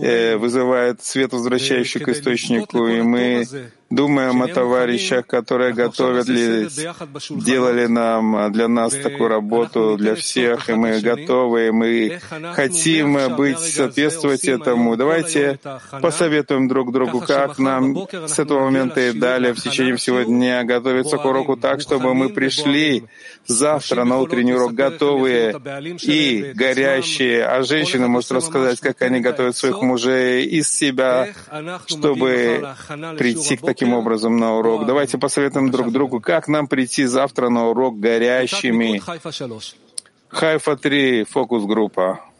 э, 0.01 0.37
вызывает 0.37 1.03
свет, 1.03 1.33
возвращающий 1.33 1.99
к 1.99 2.09
источнику, 2.09 2.87
и 2.87 3.01
мы 3.01 3.45
думаем 3.95 4.41
о 4.41 4.47
товарищах, 4.47 5.27
которые 5.27 5.73
готовят, 5.73 6.27
делали 7.29 7.85
нам, 7.85 8.51
для 8.51 8.67
нас 8.67 8.93
такую 8.95 9.29
работу, 9.29 9.95
для 9.97 10.15
всех, 10.15 10.69
и 10.69 10.73
мы 10.73 10.99
готовы, 10.99 11.67
и 11.67 11.71
мы 11.71 12.19
хотим 12.53 13.35
быть, 13.35 13.59
соответствовать 13.59 14.45
этому. 14.45 14.95
Давайте 14.95 15.59
посоветуем 16.01 16.67
друг 16.67 16.91
другу, 16.91 17.21
как 17.21 17.59
нам 17.59 18.07
с 18.27 18.39
этого 18.39 18.65
момента 18.65 19.01
и 19.01 19.11
далее 19.11 19.53
в 19.53 19.61
течение 19.61 19.95
всего 19.95 20.21
дня 20.21 20.63
готовиться 20.63 21.17
к 21.17 21.25
уроку 21.25 21.57
так, 21.57 21.81
чтобы 21.81 22.13
мы 22.13 22.29
пришли 22.29 23.03
завтра 23.45 24.03
на 24.03 24.19
утренний 24.19 24.53
урок 24.53 24.73
готовые 24.73 25.55
и 26.01 26.53
горящие, 26.55 27.45
а 27.45 27.63
женщины 27.63 28.07
могут 28.07 28.31
рассказать, 28.31 28.79
как 28.79 29.01
они 29.01 29.19
готовят 29.19 29.55
своих 29.55 29.81
мужей 29.81 30.45
из 30.45 30.71
себя, 30.71 31.33
чтобы 31.87 32.67
прийти 33.17 33.57
к 33.57 33.61
таким 33.61 33.93
образом 33.93 34.37
на 34.37 34.55
урок. 34.57 34.85
Давайте 34.85 35.17
посоветуем 35.17 35.71
друг 35.71 35.91
другу, 35.91 36.19
как 36.19 36.47
нам 36.47 36.67
прийти 36.67 37.05
завтра 37.05 37.49
на 37.49 37.69
урок 37.69 37.99
горящими. 37.99 39.01
Хайфа 40.29 40.75
3, 40.75 41.25
фокус-группа. 41.25 42.32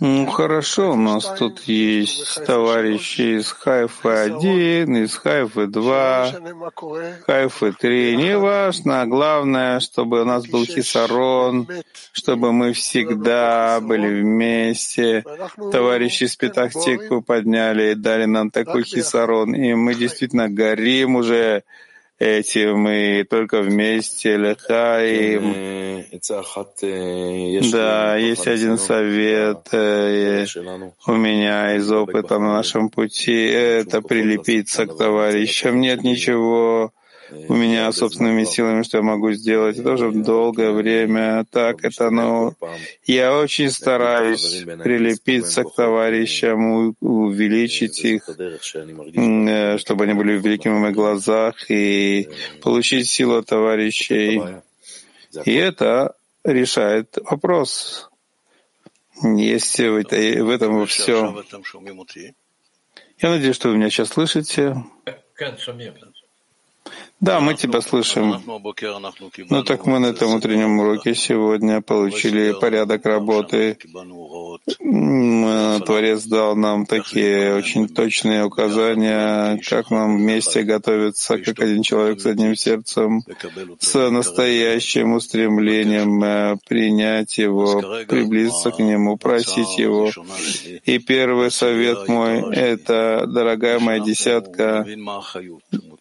Ну, 0.00 0.26
хорошо, 0.26 0.92
у 0.92 0.96
нас 0.96 1.24
тут 1.38 1.60
есть 1.62 2.44
товарищи 2.46 3.38
из 3.40 3.50
Хайфа 3.50 4.22
1, 4.22 4.96
из 5.04 5.16
Хайфа 5.16 5.66
2, 5.66 6.34
Хайфа 7.26 7.72
3. 7.72 8.16
Неважно, 8.16 9.06
главное, 9.06 9.80
чтобы 9.80 10.22
у 10.22 10.24
нас 10.24 10.46
был 10.46 10.64
Хисарон, 10.64 11.68
чтобы 12.12 12.52
мы 12.52 12.72
всегда 12.72 13.80
были 13.80 14.22
вместе. 14.22 15.24
Товарищи 15.72 16.24
из 16.24 16.36
Петахтику 16.36 17.22
подняли 17.22 17.90
и 17.90 17.94
дали 17.96 18.26
нам 18.26 18.50
такой 18.50 18.84
Хисарон, 18.84 19.54
и 19.54 19.74
мы 19.74 19.94
действительно 19.94 20.48
горим 20.48 21.16
уже 21.16 21.64
этим, 22.18 22.88
и 22.88 23.24
только 23.24 23.62
вместе 23.62 24.36
лехаим. 24.36 25.52
Да, 27.72 28.16
есть 28.16 28.46
один 28.46 28.78
совет 28.78 29.68
э, 29.72 30.46
у 31.06 31.12
меня 31.12 31.76
из 31.76 31.90
опыта 31.90 32.38
на 32.38 32.54
нашем 32.54 32.88
пути, 32.88 33.46
это 33.46 34.00
прилепиться 34.00 34.86
к 34.86 34.96
товарищам. 34.96 35.80
Нет 35.80 36.02
ничего 36.04 36.92
у 37.30 37.54
меня 37.54 37.90
собственными 37.92 38.44
силами, 38.44 38.82
что 38.82 38.98
я 38.98 39.02
могу 39.02 39.32
сделать. 39.32 39.82
тоже 39.82 40.12
долгое 40.12 40.72
время 40.72 41.44
так 41.50 41.84
это, 41.84 42.10
но 42.10 42.54
я 43.04 43.36
очень 43.36 43.70
стараюсь 43.70 44.64
прилепиться 44.82 45.64
к 45.64 45.74
товарищам, 45.74 46.94
увеличить 47.00 48.04
их, 48.04 48.28
э, 48.28 49.78
чтобы 49.78 50.04
они 50.04 50.14
были 50.14 50.38
великими 50.38 50.74
в 50.74 50.80
моих 50.80 50.94
глазах 50.94 51.70
и 51.70 52.28
получить 52.62 53.08
силу 53.08 53.42
товарищей. 53.42 54.40
И 55.44 55.54
это 55.54 56.14
решает 56.44 57.18
вопрос. 57.24 58.08
Есть 59.22 59.78
в, 59.78 59.96
этой, 59.96 60.42
в 60.42 60.50
этом 60.50 60.86
все. 60.86 61.44
Я 63.18 63.30
надеюсь, 63.30 63.56
что 63.56 63.70
вы 63.70 63.76
меня 63.76 63.88
сейчас 63.88 64.10
слышите. 64.10 64.76
Да, 67.20 67.40
мы 67.40 67.54
тебя 67.54 67.80
слышим. 67.80 68.42
Ну 69.48 69.64
так 69.64 69.86
мы 69.86 69.98
на 69.98 70.06
этом 70.06 70.34
утреннем 70.34 70.78
уроке 70.78 71.14
сегодня 71.14 71.80
получили 71.80 72.54
порядок 72.60 73.06
работы. 73.06 73.78
Творец 75.86 76.24
дал 76.24 76.56
нам 76.56 76.84
такие 76.84 77.54
очень 77.54 77.88
точные 77.88 78.44
указания, 78.44 79.58
как 79.66 79.90
нам 79.90 80.18
вместе 80.18 80.62
готовиться, 80.62 81.38
как 81.38 81.58
один 81.60 81.82
человек 81.82 82.20
с 82.20 82.26
одним 82.26 82.54
сердцем, 82.54 83.22
с 83.78 84.10
настоящим 84.10 85.14
устремлением 85.14 86.22
э, 86.22 86.56
принять 86.68 87.38
его, 87.38 88.04
приблизиться 88.06 88.70
к 88.70 88.78
нему, 88.78 89.16
просить 89.16 89.78
его. 89.78 90.10
И 90.84 90.98
первый 90.98 91.50
совет 91.50 92.08
мой— 92.08 92.42
это, 92.54 93.24
дорогая 93.26 93.78
моя 93.78 94.00
десятка, 94.00 94.86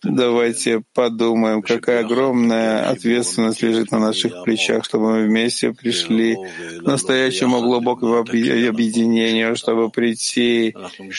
давайте 0.06 0.82
по 0.94 1.06
подумаем, 1.06 1.62
какая 1.62 2.02
огромная 2.02 2.90
ответственность 2.90 3.62
лежит 3.62 3.92
на 3.92 4.00
наших 4.00 4.44
плечах, 4.44 4.84
чтобы 4.84 5.12
мы 5.12 5.28
вместе 5.28 5.72
пришли 5.72 6.36
к 6.80 6.82
настоящему 6.82 7.62
глубокому 7.62 8.18
объединению, 8.18 9.56
чтобы 9.56 9.90
прийти 9.90 10.76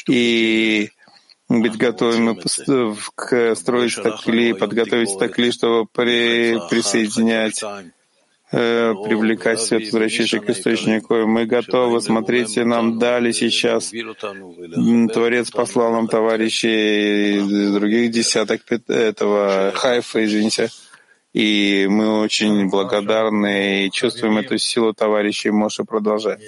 и 0.09 0.91
быть 1.49 1.77
готовыми 1.77 2.37
к 3.15 3.55
строить 3.55 3.93
стакли, 3.93 4.53
подготовить 4.53 5.11
стакли, 5.11 5.51
чтобы 5.51 5.87
при, 5.87 6.59
присоединять 6.69 7.63
привлекать 8.51 9.61
свет, 9.61 9.85
возвращающий 9.85 10.41
к 10.41 10.51
источнику. 10.51 11.27
Мы 11.27 11.47
готовы, 11.47 12.01
смотрите, 12.01 12.65
нам 12.65 12.99
дали 12.99 13.33
сейчас. 13.33 13.91
Творец 13.91 15.51
послал 15.51 15.93
нам 15.93 16.09
товарищей 16.09 17.39
из 17.39 17.73
других 17.75 18.11
десяток 18.11 18.61
этого 18.71 19.73
хайфа, 19.75 20.25
извините. 20.25 20.71
И 21.33 21.87
мы 21.91 22.21
очень 22.21 22.71
благодарны 22.71 23.87
и 23.87 23.91
чувствуем 23.91 24.39
эту 24.39 24.57
силу 24.59 24.95
товарищей. 24.95 25.51
Моша 25.51 25.85
продолжать. 25.85 26.41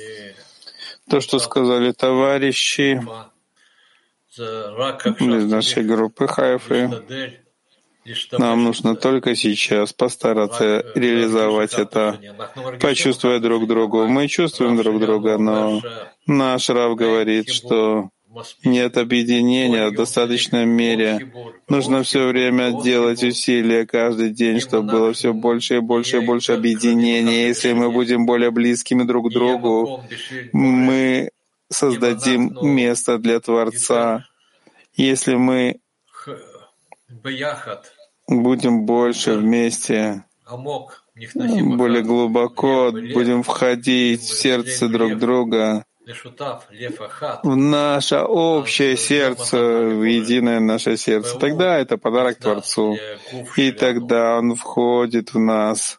То, 1.11 1.20
что 1.20 1.38
сказали 1.38 1.92
товарищи 1.92 3.02
из 4.30 5.50
нашей 5.50 5.82
группы 5.82 6.28
Хайфы, 6.28 6.90
нам 8.32 8.64
нужно 8.64 8.96
только 8.96 9.34
сейчас 9.34 9.92
постараться 9.92 10.84
реализовать 10.94 11.74
это, 11.74 12.18
почувствуя 12.80 13.38
друг 13.38 13.66
друга. 13.66 14.06
Мы 14.06 14.28
чувствуем 14.28 14.76
друг 14.76 15.00
друга, 15.00 15.38
но 15.38 15.82
наш 16.26 16.68
Рав 16.70 16.96
говорит, 16.96 17.50
что 17.50 18.11
нет 18.64 18.96
объединения 18.98 19.88
в 19.88 19.94
достаточной 19.94 20.66
мере. 20.66 21.32
Нужно 21.68 22.02
все 22.02 22.26
время 22.26 22.82
делать 22.82 23.22
усилия 23.22 23.87
каждый 23.87 24.30
день, 24.30 24.61
чтобы 24.61 24.92
было 24.92 25.12
все 25.12 25.32
больше 25.32 25.76
и 25.76 25.80
больше 25.80 26.18
и 26.18 26.26
больше 26.26 26.52
объединения. 26.52 27.48
Если 27.48 27.72
мы 27.72 27.90
будем 27.90 28.26
более 28.26 28.50
близкими 28.50 29.02
друг 29.04 29.30
к 29.30 29.32
другу, 29.32 30.04
мы 30.52 31.30
создадим 31.70 32.56
место 32.62 33.18
для 33.18 33.40
Творца. 33.40 34.26
Если 34.94 35.34
мы 35.34 35.80
будем 38.28 38.84
больше 38.84 39.34
вместе, 39.34 40.24
более 41.76 42.02
глубоко 42.02 42.90
будем 42.92 43.42
входить 43.42 44.22
в 44.22 44.38
сердце 44.38 44.88
друг 44.88 45.18
друга, 45.18 45.84
в 47.42 47.56
наше 47.56 48.16
общее 48.16 48.96
сердце, 48.96 49.58
в 49.58 50.02
единое 50.04 50.58
наше 50.58 50.96
сердце. 50.96 51.38
Тогда 51.38 51.78
это 51.78 51.98
подарок 51.98 52.38
Творцу. 52.38 52.96
И 53.56 53.72
тогда 53.72 54.38
Он 54.38 54.54
входит 54.54 55.34
в 55.34 55.38
нас. 55.38 55.98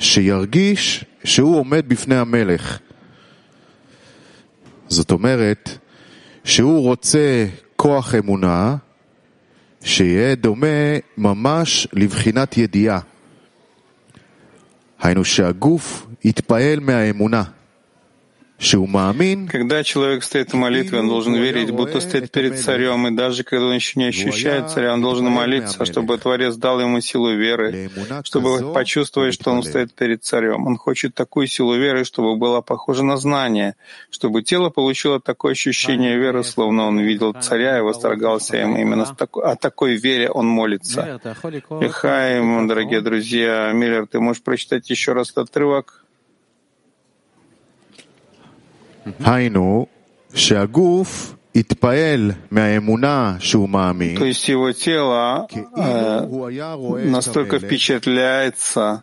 שירגיש 0.00 1.04
שהוא 1.24 1.56
עומד 1.56 1.88
בפני 1.88 2.16
המלך. 2.16 2.78
זאת 4.88 5.10
אומרת 5.10 5.78
שהוא 6.44 6.82
רוצה 6.82 7.46
כוח 7.76 8.14
אמונה 8.14 8.76
שיהיה 9.84 10.34
דומה 10.34 10.66
ממש 11.18 11.88
לבחינת 11.92 12.56
ידיעה. 12.56 13.00
היינו 15.00 15.24
שהגוף 15.24 16.06
יתפעל 16.24 16.80
מהאמונה. 16.80 17.42
Когда 19.50 19.82
человек 19.82 20.22
стоит 20.22 20.52
в 20.52 20.56
молитве, 20.56 20.98
он 20.98 21.08
должен 21.08 21.34
верить, 21.34 21.70
будто 21.70 22.00
стоит 22.00 22.30
перед 22.30 22.58
царем, 22.58 23.06
и 23.08 23.10
даже 23.16 23.42
когда 23.42 23.66
он 23.66 23.74
еще 23.74 23.98
не 23.98 24.06
ощущает 24.06 24.70
царя, 24.70 24.92
он 24.92 25.00
должен 25.00 25.26
молиться, 25.26 25.84
чтобы 25.86 26.18
Творец 26.18 26.56
дал 26.56 26.78
ему 26.78 27.00
силу 27.00 27.34
веры, 27.34 27.90
чтобы 28.22 28.72
почувствовать, 28.74 29.32
что 29.32 29.50
он 29.50 29.62
стоит 29.62 29.94
перед 29.94 30.22
царем. 30.22 30.66
Он 30.66 30.76
хочет 30.76 31.14
такую 31.14 31.46
силу 31.46 31.74
веры, 31.74 32.04
чтобы 32.04 32.36
была 32.36 32.60
похожа 32.60 33.02
на 33.02 33.16
знание, 33.16 33.76
чтобы 34.10 34.42
тело 34.42 34.68
получило 34.68 35.20
такое 35.20 35.52
ощущение 35.52 36.18
веры, 36.18 36.44
словно 36.44 36.86
он 36.86 36.98
видел 37.00 37.32
царя 37.32 37.78
и 37.78 37.80
восторгался 37.80 38.58
им. 38.58 38.76
Именно 38.76 39.16
о 39.42 39.56
такой 39.56 39.96
вере 39.96 40.28
он 40.28 40.46
молится. 40.46 41.18
Ихаим, 41.80 42.68
дорогие 42.68 43.00
друзья, 43.00 43.72
Миллер, 43.72 44.06
ты 44.06 44.20
можешь 44.20 44.42
прочитать 44.42 44.90
еще 44.90 45.14
раз 45.14 45.30
этот 45.30 45.48
отрывок? 45.48 46.04
То 54.16 54.24
есть 54.24 54.48
его 54.48 54.72
тело 54.72 55.48
э, 55.50 57.06
настолько 57.06 57.58
впечатляется 57.58 59.02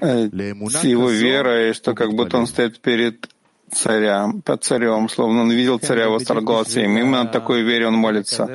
э, 0.00 0.28
с 0.70 0.84
его 0.84 1.08
верой, 1.08 1.72
что 1.72 1.94
как 1.94 2.12
будто 2.12 2.36
он 2.36 2.46
стоит 2.46 2.80
перед 2.80 3.28
царя, 3.74 4.30
под 4.44 4.64
царем, 4.64 5.08
словно 5.08 5.42
он 5.42 5.50
видел 5.50 5.78
царя, 5.78 6.08
восторгался 6.08 6.80
им. 6.80 6.96
Именно 6.96 7.26
такой 7.26 7.62
вере 7.62 7.88
он 7.88 7.94
молится. 7.94 8.48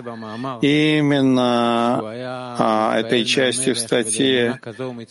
И 0.62 0.98
именно 0.98 2.00
а, 2.58 2.98
этой 2.98 3.26
части 3.26 3.74
в 3.74 3.80
статье, 3.80 4.60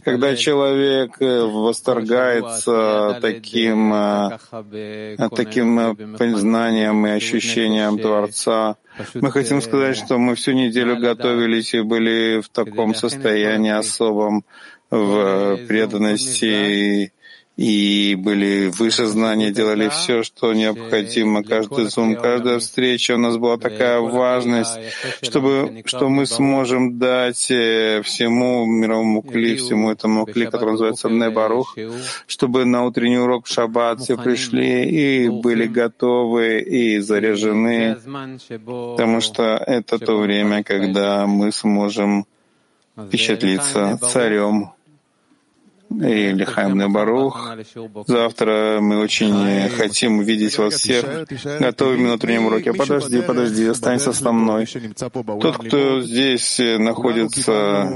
когда 0.04 0.36
человек 0.36 1.16
э, 1.20 1.42
восторгается 1.42 3.18
таким, 3.20 3.92
э, 3.92 4.38
таким 5.34 5.78
э, 5.78 6.36
знанием 6.36 7.06
и 7.06 7.10
ощущением 7.10 7.98
Творца, 7.98 8.76
мы 9.14 9.30
хотим 9.30 9.62
сказать, 9.62 9.96
что 9.96 10.18
мы 10.18 10.34
всю 10.34 10.52
неделю 10.52 10.96
готовились 10.96 11.74
и 11.74 11.80
были 11.80 12.40
в 12.40 12.48
таком 12.48 12.94
состоянии 12.94 13.70
особом, 13.70 14.44
в 14.90 15.58
преданности 15.68 17.12
и 17.58 18.14
были 18.14 18.68
выше 18.68 19.06
знания, 19.06 19.50
делали 19.50 19.88
все, 19.88 20.22
что 20.22 20.54
необходимо. 20.54 21.42
Каждый 21.42 21.86
зум, 21.86 22.14
каждая 22.14 22.60
встреча 22.60 23.16
у 23.16 23.18
нас 23.18 23.36
была 23.36 23.56
такая 23.56 23.98
важность, 23.98 24.78
чтобы, 25.22 25.82
что 25.84 26.08
мы 26.08 26.26
сможем 26.26 27.00
дать 27.00 27.50
э, 27.50 28.00
всему 28.04 28.64
мировому 28.64 29.22
кли, 29.22 29.56
всему 29.56 29.90
этому 29.90 30.24
кли, 30.24 30.46
который 30.46 30.72
называется 30.72 31.08
Небарух, 31.08 31.76
чтобы 32.28 32.64
на 32.64 32.84
утренний 32.84 33.18
урок 33.18 33.46
в 33.46 33.52
шаббат 33.52 34.02
все 34.02 34.16
пришли 34.16 34.84
и 34.84 35.28
были 35.28 35.66
готовы 35.66 36.60
и 36.60 37.00
заряжены, 37.00 37.96
потому 38.54 39.20
что 39.20 39.56
это 39.66 39.98
то 39.98 40.18
время, 40.18 40.62
когда 40.62 41.26
мы 41.26 41.50
сможем 41.50 42.24
впечатлиться 42.96 43.98
царем 43.98 44.77
и 45.90 46.32
Лихайм 46.32 46.92
Барух. 46.92 47.50
Завтра 48.06 48.78
мы 48.80 49.00
очень 49.00 49.68
хотим 49.70 50.18
увидеть 50.18 50.58
вас 50.58 50.74
всех. 50.74 51.04
готовыми 51.60 52.08
на 52.08 52.14
утреннем 52.14 52.46
уроке. 52.46 52.72
Подожди, 52.72 53.20
подожди, 53.22 53.66
останься 53.66 54.12
со 54.12 54.32
мной. 54.32 54.66
Тот, 55.40 55.58
кто 55.58 56.00
здесь 56.02 56.58
находится, 56.58 57.88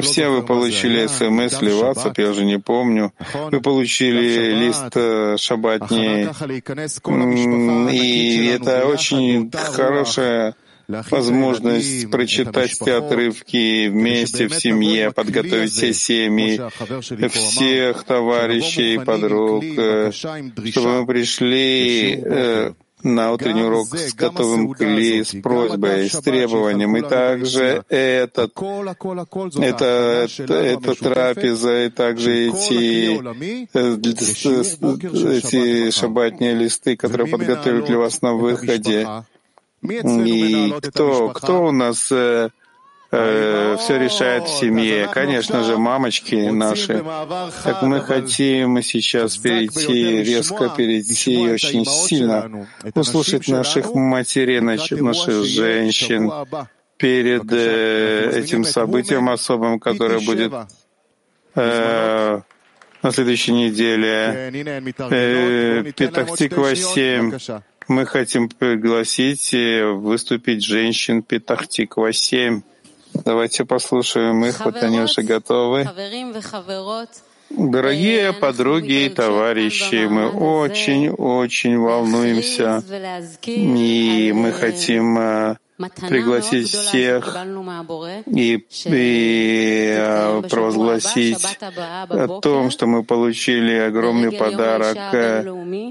все 0.00 0.28
вы 0.28 0.42
получили 0.42 1.06
смс 1.06 1.62
или 1.62 1.72
WhatsApp, 1.72 2.14
я 2.16 2.30
уже 2.30 2.44
не 2.44 2.58
помню. 2.58 3.12
Вы 3.50 3.60
получили 3.60 4.54
лист 4.54 4.92
э, 4.94 5.36
шабатний, 5.38 6.28
и 7.92 8.46
это 8.46 8.86
очень 8.86 9.50
хорошая 9.52 10.54
возможность 10.88 12.10
прочитать 12.10 12.78
те 12.78 12.94
отрывки 12.94 13.88
вместе 13.88 14.48
в 14.48 14.54
семье, 14.54 15.10
подготовить 15.12 15.72
все 15.72 15.92
семьи, 15.92 16.60
всех 17.28 18.04
товарищей 18.04 18.98
подруг, 18.98 19.64
э, 19.64 20.10
чтобы 20.12 21.00
мы 21.00 21.06
пришли 21.06 22.20
э, 22.22 22.72
на 23.02 23.32
утренний 23.32 23.62
урок 23.62 23.88
с 23.96 24.14
готовым 24.14 24.74
кли, 24.74 25.24
с 25.24 25.34
просьбой, 25.42 26.08
с 26.08 26.20
требованием. 26.20 26.96
И 26.96 27.02
также 27.02 27.84
этот, 27.88 28.52
это, 28.56 30.28
это, 30.38 30.54
это 30.54 30.94
трапеза, 30.94 31.86
и 31.86 31.90
также 31.90 32.48
эти, 32.48 33.20
э, 33.72 33.96
эти 35.36 35.90
шабатные 35.90 36.54
листы, 36.54 36.96
которые 36.96 37.28
подготовили 37.28 37.82
для 37.82 37.98
вас 37.98 38.22
на 38.22 38.34
выходе. 38.34 39.06
И 39.82 40.74
кто, 40.80 41.30
кто 41.30 41.64
у 41.64 41.72
нас 41.72 42.10
э, 42.12 42.50
э, 43.10 43.76
все 43.80 43.98
решает 43.98 44.44
в 44.44 44.58
семье? 44.58 45.08
Конечно 45.12 45.64
же, 45.64 45.76
мамочки 45.76 46.50
наши. 46.50 47.04
Так 47.64 47.82
мы 47.82 48.00
хотим 48.00 48.80
сейчас 48.82 49.36
перейти, 49.36 50.22
резко 50.22 50.68
перейти 50.68 51.48
очень 51.48 51.84
сильно, 51.84 52.68
услышать 52.94 53.48
наших 53.48 53.94
матерей, 53.94 54.60
наших 54.60 55.44
женщин 55.44 56.30
перед 56.96 57.52
э, 57.52 58.38
этим 58.38 58.62
событием 58.62 59.28
особым, 59.28 59.80
которое 59.80 60.20
будет 60.20 60.52
э, 61.56 62.40
на 63.02 63.10
следующей 63.10 63.52
неделе. 63.52 64.52
Э, 65.10 65.92
Петахтиква 65.96 66.76
7. 66.76 67.38
Мы 67.88 68.06
хотим 68.06 68.48
пригласить 68.48 69.52
выступить 69.52 70.64
женщин 70.64 71.22
Петахтиква 71.22 72.12
7. 72.12 72.62
Давайте 73.24 73.64
послушаем 73.64 74.44
их, 74.44 74.64
вот 74.64 74.76
они 74.82 75.00
уже 75.00 75.22
готовы. 75.22 75.88
Дорогие 77.50 78.32
подруги 78.32 79.04
и 79.04 79.08
товарищи, 79.10 80.06
мы 80.06 80.30
очень-очень 80.30 81.78
волнуемся, 81.78 82.82
и 83.46 84.32
мы 84.34 84.52
хотим 84.52 85.18
э, 85.18 85.56
пригласить 86.08 86.70
всех 86.70 87.36
и, 88.26 88.66
и 88.84 89.94
а, 89.98 90.42
провозгласить 90.42 91.58
о 91.60 92.40
том, 92.40 92.70
что 92.70 92.86
мы 92.86 93.04
получили 93.04 93.74
огромный 93.74 94.32
подарок. 94.32 94.96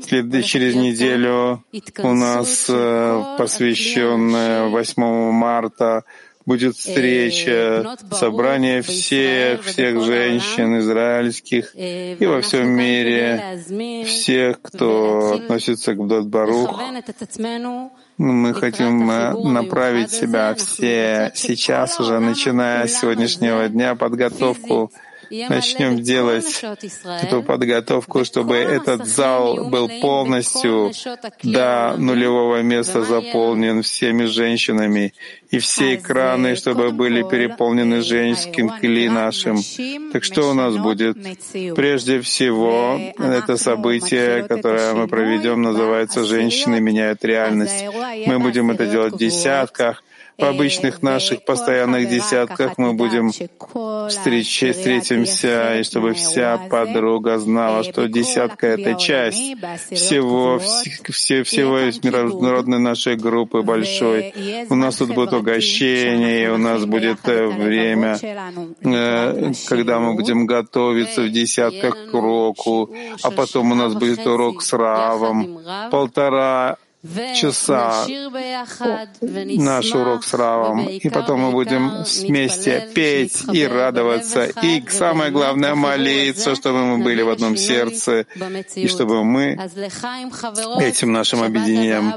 След... 0.03 0.45
Через 0.45 0.75
неделю 0.75 1.63
у 1.99 2.13
нас 2.13 2.65
э, 2.69 3.35
посвященная 3.37 4.67
8 4.67 5.31
марта. 5.31 6.03
Будет 6.43 6.75
встреча, 6.75 7.97
собрание 8.11 8.81
всех, 8.81 9.63
всех 9.63 10.03
женщин 10.03 10.79
израильских 10.79 11.75
и 11.75 12.17
во 12.19 12.41
всем 12.41 12.67
мире, 12.67 13.59
всех, 14.05 14.59
кто 14.59 15.33
относится 15.35 15.93
к 15.93 16.03
Бдот-Барух, 16.03 16.81
мы 18.21 18.53
хотим 18.53 19.09
э, 19.09 19.33
направить 19.33 20.11
себя 20.11 20.53
все 20.53 21.31
сейчас 21.33 21.99
уже, 21.99 22.19
начиная 22.19 22.87
с 22.87 22.99
сегодняшнего 22.99 23.67
дня, 23.67 23.95
подготовку 23.95 24.91
начнем 25.49 26.01
делать 26.01 26.63
эту 27.23 27.43
подготовку, 27.43 28.25
чтобы 28.25 28.55
этот 28.55 29.05
зал 29.05 29.69
был 29.69 29.89
полностью 30.01 30.91
до 31.43 31.95
нулевого 31.97 32.61
места 32.61 33.03
заполнен 33.03 33.81
всеми 33.81 34.25
женщинами, 34.25 35.13
и 35.49 35.59
все 35.59 35.95
экраны, 35.95 36.55
чтобы 36.55 36.91
были 36.91 37.23
переполнены 37.23 38.01
женским 38.01 38.69
кли 38.69 39.09
нашим. 39.09 39.57
Так 40.11 40.23
что 40.23 40.49
у 40.49 40.53
нас 40.53 40.75
будет? 40.77 41.17
Прежде 41.75 42.21
всего, 42.21 42.99
это 43.17 43.57
событие, 43.57 44.43
которое 44.43 44.93
мы 44.93 45.07
проведем, 45.07 45.61
называется 45.61 46.23
«Женщины 46.23 46.79
меняют 46.79 47.23
реальность». 47.23 47.85
Мы 48.27 48.39
будем 48.39 48.71
это 48.71 48.85
делать 48.85 49.13
в 49.13 49.17
десятках, 49.17 50.03
в 50.41 50.43
обычных 50.43 51.01
наших 51.01 51.45
постоянных 51.45 52.09
десятках 52.09 52.77
мы 52.77 52.93
будем 52.93 53.31
встреч, 54.09 54.63
встретимся, 54.75 55.77
и 55.79 55.83
чтобы 55.83 56.13
вся 56.13 56.57
подруга 56.69 57.37
знала, 57.37 57.83
что 57.83 58.07
десятка— 58.07 58.67
это 58.75 58.95
часть 58.95 59.55
всего, 59.91 60.59
все, 60.59 61.43
всего 61.43 61.79
международной 61.79 62.79
нашей 62.79 63.15
группы 63.15 63.61
большой. 63.61 64.33
У 64.69 64.75
нас 64.75 64.95
тут 64.95 65.13
будет 65.13 65.33
угощение, 65.33 66.51
у 66.51 66.57
нас 66.57 66.85
будет 66.85 67.19
э, 67.27 67.47
время, 67.47 68.17
э, 68.81 69.51
когда 69.67 69.99
мы 69.99 70.15
будем 70.15 70.45
готовиться 70.45 71.21
в 71.21 71.29
десятках 71.29 72.09
к 72.09 72.13
уроку, 72.13 72.93
а 73.23 73.31
потом 73.31 73.71
у 73.71 73.75
нас 73.75 73.93
будет 73.93 74.25
урок 74.25 74.61
с 74.61 74.73
Равом, 74.73 75.59
полтора 75.91 76.77
часа 77.35 78.05
наш 79.21 79.93
урок 79.93 80.23
с 80.23 80.33
Равом, 80.33 80.87
и 80.87 81.09
потом 81.09 81.41
мы 81.41 81.51
будем 81.51 82.03
вместе 82.03 82.89
петь 82.93 83.43
и 83.51 83.65
радоваться, 83.65 84.45
и 84.61 84.83
самое 84.87 85.31
главное 85.31 85.75
молиться, 85.75 86.55
чтобы 86.55 86.85
мы 86.85 87.03
были 87.03 87.21
в 87.21 87.29
одном 87.29 87.57
сердце, 87.57 88.25
и 88.75 88.87
чтобы 88.87 89.23
мы 89.23 89.57
этим 90.79 91.11
нашим 91.11 91.41
объединением 91.43 92.11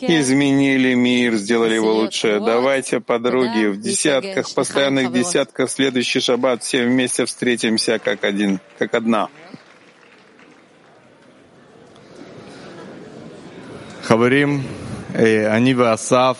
изменили 0.00 0.94
мир, 0.94 1.34
сделали 1.34 1.74
его 1.74 1.92
лучше. 1.92 2.40
Давайте, 2.40 3.00
подруги, 3.00 3.66
в 3.66 3.80
десятках, 3.80 4.52
постоянных 4.54 5.12
десятках, 5.12 5.70
следующий 5.70 6.20
шаббат 6.20 6.62
все 6.62 6.84
вместе 6.84 7.24
встретимся 7.24 7.98
как 7.98 8.24
один, 8.24 8.60
как 8.78 8.94
одна. 8.94 9.28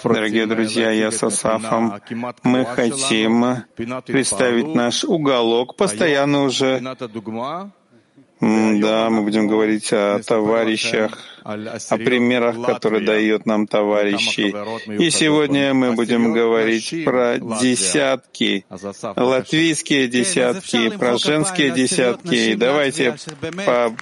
Дорогие 0.03 0.47
друзья, 0.47 0.91
я 0.91 1.13
с 1.13 1.23
Асафом. 1.23 2.01
Мы 2.43 2.65
хотим 2.65 3.65
представить 4.07 4.75
наш 4.75 5.05
уголок, 5.05 5.77
постоянно 5.77 6.43
уже. 6.43 6.81
Да, 8.41 9.11
мы 9.11 9.23
будем 9.23 9.47
говорить 9.47 9.93
о 9.93 10.19
товарищах, 10.19 11.17
о 11.45 11.97
примерах, 11.97 12.61
которые 12.61 13.07
дают 13.07 13.47
нам 13.47 13.69
товарищи. 13.69 14.53
И 15.01 15.11
сегодня 15.11 15.73
мы 15.73 15.93
будем 15.93 16.33
говорить 16.33 17.05
про 17.05 17.39
десятки, 17.39 18.65
латвийские 19.17 20.09
десятки, 20.09 20.89
про 20.89 21.19
женские 21.19 21.71
десятки. 21.71 22.35
И 22.35 22.55
давайте 22.57 23.17
по 23.65 23.95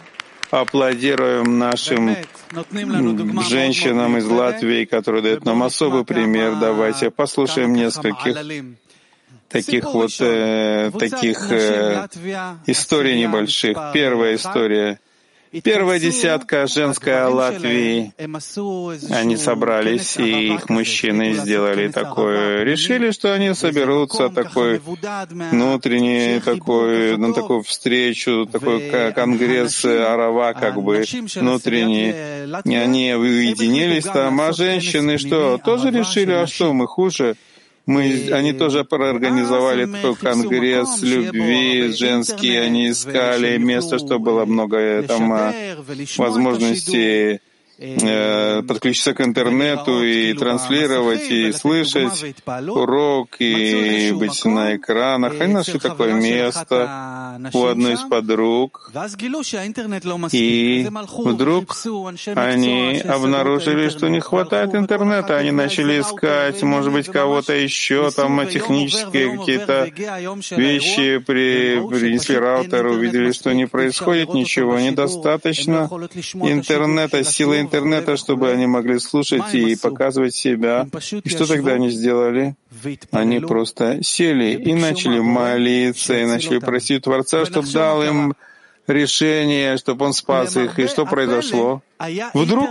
аплодируем 0.51 1.59
нашим 1.59 2.16
женщинам 3.49 4.16
из 4.16 4.26
Латвии, 4.26 4.84
которые 4.84 5.22
дают 5.22 5.44
нам 5.44 5.62
особый 5.62 6.05
пример. 6.05 6.57
Давайте 6.57 7.11
послушаем 7.11 7.72
нескольких 7.74 8.36
таких 9.49 9.84
вот 9.84 10.11
э, 10.20 10.90
таких 10.99 11.51
э, 11.51 12.07
историй 12.66 13.18
небольших. 13.18 13.76
Первая 13.94 14.36
история 14.36 15.01
Первая 15.62 15.99
десятка 15.99 16.66
женская 16.66 17.26
Латвии, 17.26 18.12
они 19.11 19.36
собрались, 19.36 20.16
и 20.16 20.55
их 20.55 20.68
мужчины 20.68 21.34
сделали 21.34 21.88
такое, 21.88 22.64
решили, 22.64 23.11
что 23.11 23.32
они 23.32 23.55
соберутся 23.55 24.28
такой 24.28 24.78
внутренний, 24.78 26.40
такой, 26.40 27.16
на 27.16 27.32
такую 27.32 27.62
встречу, 27.62 28.46
такой 28.46 28.90
конгресс 29.12 29.84
Арава, 29.84 30.53
как 30.53 30.82
бы 30.82 31.05
внутренний. 31.34 32.14
И 32.64 32.74
они 32.74 33.14
уединились 33.14 34.05
там, 34.05 34.40
а 34.40 34.53
женщины 34.53 35.18
что, 35.18 35.59
тоже 35.59 35.90
решили, 35.90 36.32
а 36.32 36.46
что, 36.46 36.72
мы 36.72 36.86
хуже? 36.86 37.36
Мы, 37.89 38.28
они 38.32 38.53
тоже 38.53 38.84
проорганизовали 38.84 39.86
такой 39.86 40.14
конгресс 40.14 41.01
любви 41.01 41.91
женский, 41.93 42.55
они 42.55 42.91
искали 42.91 43.57
место, 43.57 43.97
чтобы 43.99 44.18
было 44.18 44.45
много 44.45 45.03
там 45.05 45.32
а, 45.32 45.55
возможностей 46.18 47.41
подключиться 47.79 49.14
к 49.14 49.20
интернету 49.20 50.03
и 50.03 50.33
транслировать, 50.35 51.31
и 51.31 51.53
слышать 51.53 52.35
урок, 52.47 53.37
и 53.39 54.12
быть 54.12 54.45
на 54.45 54.74
экранах. 54.74 55.41
Они 55.41 55.55
нашли 55.55 55.79
такое 55.79 56.14
место 56.14 57.39
у 57.53 57.66
одной 57.66 57.93
из 57.95 58.01
подруг. 58.01 58.91
И 60.33 60.89
вдруг 61.18 61.76
они 62.35 62.99
обнаружили, 62.99 63.89
что 63.91 64.09
не 64.09 64.20
хватает 64.20 64.74
интернета. 64.74 65.37
Они 65.37 65.53
начали 65.53 66.01
искать, 66.01 66.61
может 66.64 66.93
быть, 66.93 67.07
кого-то 67.07 67.53
еще, 67.53 68.11
там 68.11 68.45
технические 68.49 69.39
какие-то 69.39 69.89
вещи 70.57 71.18
при, 71.18 71.81
принесли 71.89 72.37
раутер, 72.37 72.87
увидели, 72.87 73.31
что 73.31 73.53
не 73.53 73.66
происходит 73.66 74.35
ничего, 74.35 74.81
недостаточно 74.81 75.89
интернета, 76.35 77.22
силы 77.22 77.61
интернета 77.61 77.67
интернета, 77.68 78.16
чтобы 78.16 78.50
они 78.50 78.66
могли 78.66 78.98
слушать 78.98 79.54
и 79.54 79.76
показывать 79.76 80.34
себя. 80.34 80.86
И 81.24 81.28
что 81.28 81.46
тогда 81.46 81.72
они 81.72 81.90
сделали? 81.90 82.56
Они 83.10 83.40
просто 83.40 84.02
сели 84.02 84.54
и 84.54 84.74
начали 84.74 85.20
молиться, 85.20 86.18
и 86.18 86.24
начали 86.24 86.58
просить 86.58 87.04
Творца, 87.04 87.44
чтобы 87.44 87.70
дал 87.70 88.02
им 88.02 88.34
решение, 88.86 89.76
чтобы 89.76 90.06
он 90.06 90.12
спас 90.12 90.56
их. 90.56 90.78
И 90.78 90.86
что 90.86 91.04
произошло? 91.06 91.82
Вдруг, 92.34 92.68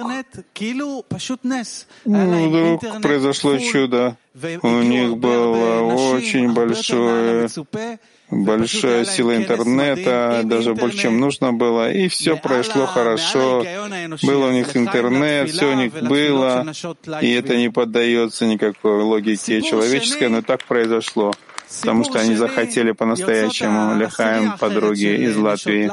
вдруг 2.05 3.01
произошло 3.01 3.57
чудо. 3.57 4.17
У 4.61 4.81
них 4.81 5.17
было 5.17 5.81
очень 5.81 6.53
большое 6.53 7.47
большая 8.29 9.05
сила 9.05 9.35
интернета, 9.35 10.41
даже 10.43 10.73
больше, 10.73 10.97
чем 10.97 11.19
нужно 11.19 11.53
было, 11.53 11.91
и 11.91 12.07
все 12.07 12.35
прошло 12.37 12.85
хорошо. 12.85 13.65
Был 14.23 14.43
у 14.43 14.51
них 14.51 14.75
интернет, 14.75 15.49
все 15.49 15.71
у 15.71 15.75
них 15.75 15.93
было, 15.93 16.65
и 17.21 17.31
это 17.31 17.55
не 17.55 17.69
поддается 17.69 18.45
никакой 18.45 19.01
логике 19.03 19.61
человеческой, 19.61 20.29
но 20.29 20.41
так 20.41 20.63
произошло 20.65 21.33
потому 21.79 22.03
что 22.03 22.19
они 22.19 22.35
захотели 22.35 22.91
по-настоящему 22.91 23.97
Лехаем 23.97 24.57
подруги 24.57 25.25
из 25.25 25.35
Латвии. 25.37 25.91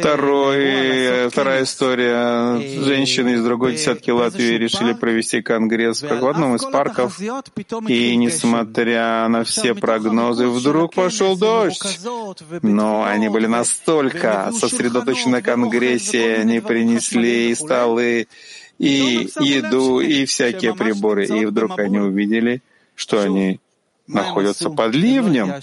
Второй, 0.00 1.28
вторая 1.30 1.64
история. 1.64 2.58
Женщины 2.82 3.30
из 3.30 3.44
другой 3.44 3.72
десятки 3.72 4.10
Латвии 4.10 4.54
решили 4.54 4.92
провести 4.92 5.42
конгресс 5.42 6.02
в 6.02 6.26
одном 6.26 6.56
из 6.56 6.64
парков, 6.64 7.20
и 7.88 8.16
несмотря 8.16 9.28
на 9.28 9.44
все 9.44 9.74
прогнозы, 9.74 10.48
вдруг 10.48 10.94
пошел 10.94 11.36
дождь. 11.36 12.00
Но 12.62 13.04
они 13.04 13.28
были 13.28 13.46
настолько 13.46 14.50
сосредоточены 14.52 15.32
на 15.32 15.42
конгрессе, 15.42 16.34
они 16.34 16.60
принесли 16.60 17.50
и 17.50 17.54
столы, 17.54 18.28
и 18.78 19.28
еду, 19.40 20.00
и 20.00 20.24
всякие 20.26 20.74
приборы. 20.74 21.26
И 21.26 21.46
вдруг 21.46 21.78
они 21.78 21.98
увидели, 21.98 22.62
что 22.94 23.22
они 23.22 23.60
находятся 24.12 24.70
под 24.70 24.94
ливнем. 24.94 25.54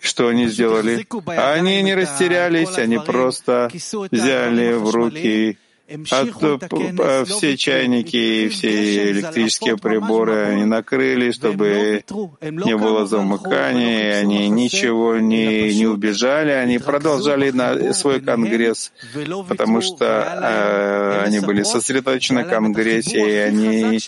Что 0.00 0.28
они 0.28 0.48
сделали? 0.48 1.06
Они 1.26 1.82
не 1.82 1.94
растерялись, 1.94 2.78
они 2.78 2.98
просто 2.98 3.70
взяли 4.10 4.72
в 4.72 4.90
руки 4.90 5.58
от, 5.88 7.28
все 7.28 7.56
чайники 7.56 8.16
и 8.16 8.48
все 8.48 9.10
электрические 9.10 9.78
приборы 9.78 10.44
они 10.48 10.64
накрыли, 10.64 11.30
чтобы 11.30 12.04
не 12.42 12.76
было 12.76 13.06
замыкания, 13.06 14.20
они 14.20 14.48
ничего 14.48 15.16
не, 15.16 15.74
не 15.74 15.86
убежали, 15.86 16.50
они 16.50 16.78
продолжали 16.78 17.50
на 17.50 17.94
свой 17.94 18.20
конгресс, 18.20 18.92
потому 19.48 19.80
что 19.80 20.04
э, 20.04 21.22
они 21.26 21.40
были 21.40 21.62
сосредоточены 21.62 22.44
в 22.44 22.48
конгрессе, 22.48 23.30
и 23.30 23.36
они 23.36 23.98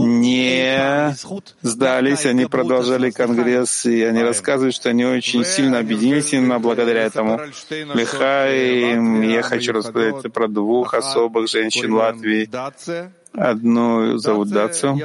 не 0.00 1.14
сдались, 1.62 2.26
они 2.26 2.46
продолжали 2.46 3.10
конгресс, 3.10 3.86
и 3.86 4.02
они 4.02 4.22
рассказывают, 4.22 4.74
что 4.74 4.90
они 4.90 5.04
очень 5.04 5.44
сильно 5.44 5.78
объединились 5.78 6.32
именно 6.32 6.58
благодаря 6.58 7.02
этому. 7.02 7.40
Лихай, 7.94 9.30
я 9.32 9.42
хочу 9.42 9.72
рассказать 9.72 10.32
про 10.32 10.48
двух 10.48 10.94
особ 10.94 11.19
особых 11.20 11.48
женщин 11.48 11.92
Латвии. 11.92 12.48
Одну 13.32 14.18
зовут 14.18 14.48
Дацу. 14.50 14.98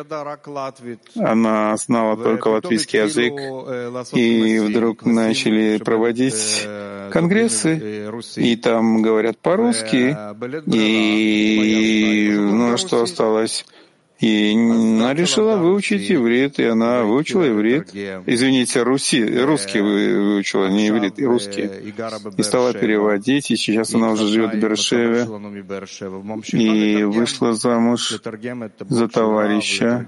Она 1.16 1.78
знала 1.78 2.18
только 2.18 2.48
латвийский 2.48 3.04
язык. 3.04 3.34
И 4.14 4.60
вдруг 4.60 5.06
начали 5.06 5.78
проводить 5.78 6.68
конгрессы. 7.12 8.10
И 8.38 8.56
там 8.56 9.02
говорят 9.04 9.38
по-русски. 9.38 10.18
И 10.74 12.36
ну, 12.36 12.78
что 12.78 13.04
осталось? 13.04 13.66
И 14.20 14.54
она 14.54 15.14
решила 15.14 15.58
выучить 15.58 16.10
иврит, 16.10 16.60
и 16.60 16.64
она 16.64 17.04
выучила 17.04 17.48
иврит. 17.50 17.90
Извините, 18.26 18.82
руси, 18.84 19.24
русский 19.24 19.82
выучила, 19.82 20.68
не 20.68 20.88
иврит, 20.88 21.20
и 21.20 21.26
русский. 21.26 21.70
И 22.38 22.44
стала 22.44 22.74
переводить, 22.74 23.52
и 23.52 23.58
сейчас 23.58 23.94
она 23.94 24.12
уже 24.12 24.28
живет 24.28 24.54
в 24.54 24.60
Бершеве. 24.60 25.28
И 26.54 27.04
вышла 27.04 27.54
замуж 27.54 28.22
за 28.88 29.08
товарища 29.10 30.08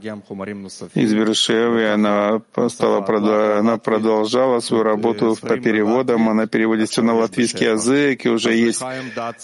из 0.93 1.13
Бершевы, 1.13 1.81
и 1.81 1.85
она, 1.85 2.41
стала, 2.69 3.05
она 3.59 3.77
продолжала 3.77 4.61
свою 4.61 4.83
работу 4.83 5.35
по 5.41 5.57
переводам, 5.57 6.29
она 6.29 6.47
переводит 6.47 6.89
все 6.89 7.01
на 7.01 7.13
латвийский 7.13 7.71
язык, 7.71 8.25
и 8.25 8.29
уже 8.29 8.53
есть 8.53 8.81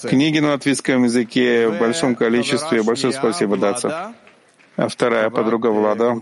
книги 0.07 0.39
на 0.39 0.51
латвийском 0.51 1.03
языке 1.03 1.67
в 1.67 1.79
большом 1.79 2.15
количестве. 2.15 2.81
Большое 2.81 3.11
спасибо, 3.11 3.57
Даца 3.57 4.13
а 4.75 4.87
вторая 4.87 5.29
подруга 5.29 5.67
Влада. 5.67 6.15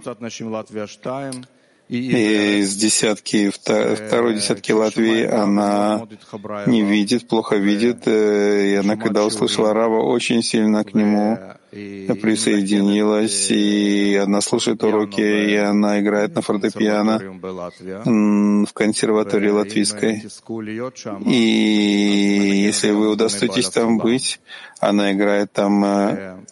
из 1.92 2.76
десятки, 2.76 3.50
второй 3.50 4.36
десятки 4.36 4.72
Латвии 4.72 5.26
она 5.26 6.08
не 6.66 6.84
видит, 6.84 7.28
плохо 7.28 7.58
видит, 7.58 8.08
э, 8.08 8.72
и 8.72 8.76
она, 8.76 8.96
когда 8.96 9.26
услышала 9.26 9.74
Рава, 9.74 10.02
очень 10.02 10.42
сильно 10.42 10.86
к 10.86 10.94
нему 10.94 11.38
присоединилась, 11.72 13.52
и 13.52 14.16
она 14.16 14.40
слушает 14.42 14.84
уроки, 14.84 15.22
и 15.22 15.56
она 15.56 16.00
играет 16.00 16.36
на 16.36 16.42
фортепиано 16.42 17.20
в 18.66 18.74
консерватории 18.74 19.50
латвийской. 19.50 20.24
И 21.26 22.64
если 22.66 22.92
вы 22.92 23.10
удостоитесь 23.10 23.70
там 23.70 23.98
быть, 23.98 24.40
она 24.80 25.12
играет 25.12 25.52
там 25.52 26.46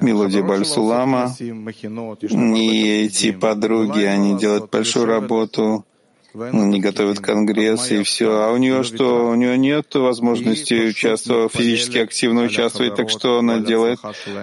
мелодии 0.00 0.40
Бальсулама, 0.40 1.34
и 1.38 3.04
эти 3.04 3.32
подруги, 3.32 4.02
они 4.02 4.38
делают 4.38 4.70
большую 4.70 5.06
работу, 5.06 5.84
они 6.34 6.80
готовят 6.80 7.20
конгресс 7.20 7.90
и 7.90 8.02
все. 8.02 8.42
А 8.42 8.52
у 8.52 8.56
нее 8.58 8.82
что? 8.82 9.30
У 9.30 9.34
нее 9.34 9.56
нет 9.56 9.94
возможности 9.94 10.88
участвовать, 10.88 11.52
физически 11.52 11.98
активно 11.98 12.42
участвовать, 12.42 12.94
так 12.94 13.10
что 13.10 13.38
она 13.38 13.60
делает? 13.60 13.98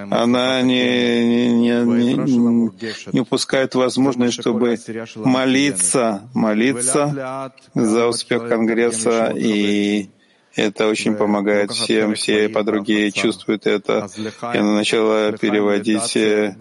Она 0.10 0.62
не, 0.62 1.54
не, 1.54 1.70
не, 1.84 2.14
не, 2.14 3.12
не 3.14 3.20
упускает 3.20 3.76
возможность, 3.76 4.34
чтобы 4.34 4.78
молиться, 5.16 6.30
молиться 6.34 7.54
за 7.74 8.08
успех 8.08 8.50
конгресса 8.50 9.32
и 9.36 10.10
это 10.56 10.88
очень 10.88 11.16
помогает 11.16 11.72
всем, 11.72 12.16
все 12.16 12.48
подруги 12.50 13.12
чувствуют 13.14 13.68
это. 13.68 14.08
Она 14.40 14.72
начала 14.74 15.34
переводить 15.34 16.16
э, 16.16 16.56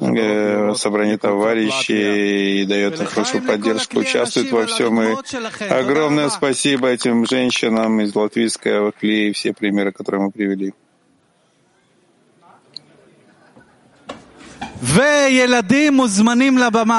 э, 0.00 0.74
собрание 0.76 1.18
товарищей 1.18 2.62
и 2.62 2.64
дает 2.64 3.00
им 3.00 3.06
хорошую 3.06 3.42
поддержку, 3.42 3.98
участвует 3.98 4.52
во 4.52 4.66
всем. 4.66 5.00
И 5.02 5.16
огромное 5.68 6.28
спасибо 6.28 6.88
этим 6.88 7.26
женщинам 7.26 8.00
из 8.00 8.14
латвийской 8.14 8.92
и 9.00 9.32
все 9.32 9.52
примеры, 9.52 9.92
которые 9.92 10.22
мы 10.22 10.30
привели. 10.30 10.72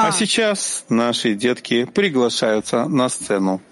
А 0.08 0.12
сейчас 0.12 0.84
наши 0.90 1.34
детки 1.34 1.84
приглашаются 1.84 2.84
на 2.86 3.08
сцену. 3.08 3.62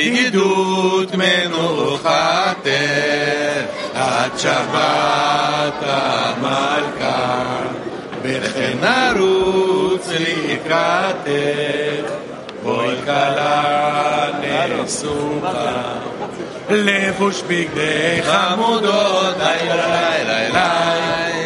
ידידות 0.00 1.14
מנוחתך 1.14 2.70
עד 3.94 4.30
שבת 4.38 5.82
המלכה 5.82 7.44
וכן 8.22 8.78
נרוץ 8.80 10.08
לקראתך. 10.08 12.10
כל 12.62 12.94
כלה 13.04 14.26
נסוכה 14.82 15.82
לבוש 16.70 17.42
בגדי 17.42 18.22
חמודות 18.22 19.36
לילה 19.38 19.76
לילה 19.76 20.24
לילה 20.24 20.94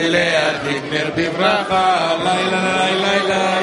להדליק 0.08 0.82
נר 0.92 1.10
בברכה 1.16 2.08
לילה 2.24 2.86
לילה 2.86 3.58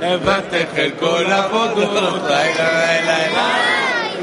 לילה 0.00 0.16
ותחל 0.22 0.90
כל 0.98 1.24
עבודות 1.32 2.22
לילה 2.28 2.28
לילה 2.28 3.00
לילה 3.00 3.95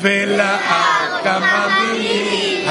ולאט 0.00 1.22
כמה 1.24 1.66
מילים, 1.80 2.68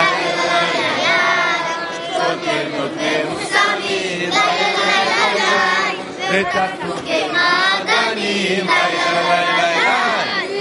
ותפנוקי 6.31 7.23
מעדנים, 7.31 8.67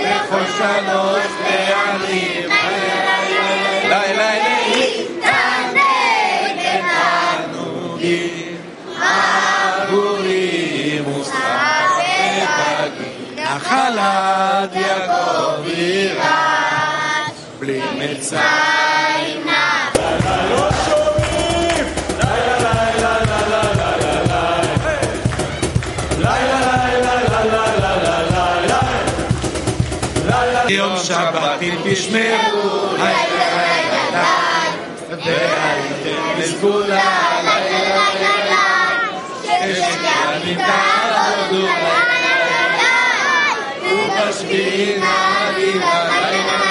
וכל 0.00 0.44
שלוש 0.58 1.24
פעמים, 1.42 2.48
לילה 3.84 4.32
להתענג 4.68 5.76
בתענוגים, 7.44 8.56
עגורים 9.82 11.04
וסחבים 11.06 12.46
עד 13.98 14.76
יעקב 14.76 14.76
יירש, 14.76 15.15
בלי 18.06 18.14
מצרים 18.14 19.42
יום 30.68 30.96
שבת 31.04 31.62
אם 31.62 31.74
תשמרו, 31.84 32.96
והייתם 32.98 33.72
לסגולה, 36.38 37.02
ששקרים 39.42 40.58
תעבדו, 40.58 41.66
ובשביעי 43.82 44.98
נעלים 44.98 45.80
ברבורים 45.80 46.65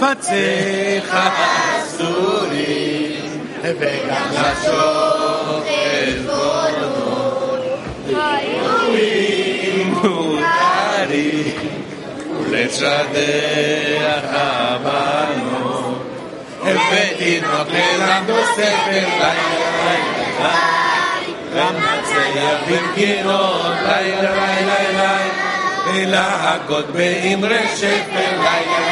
חפציך 0.00 1.16
אסורים 1.78 3.40
וגם 3.62 4.28
לשוב 4.30 5.64
חשבונות 6.02 7.62
ראויים 8.08 9.94
מותרים 9.94 11.54
ולשדך 12.40 13.12
הבנות 14.30 16.02
ותינוק 16.64 17.68
ללמדו 17.68 18.38
ספר 18.54 19.06
לילה 19.18 19.62
למנצח 21.54 22.60
במגינות 22.66 23.74
לילה 23.82 24.30
לילה 24.34 24.76
לילה 24.92 25.18
ולהגות 25.86 26.86
באמרי 26.86 27.68
שפר 27.76 28.40
לילה 28.40 28.91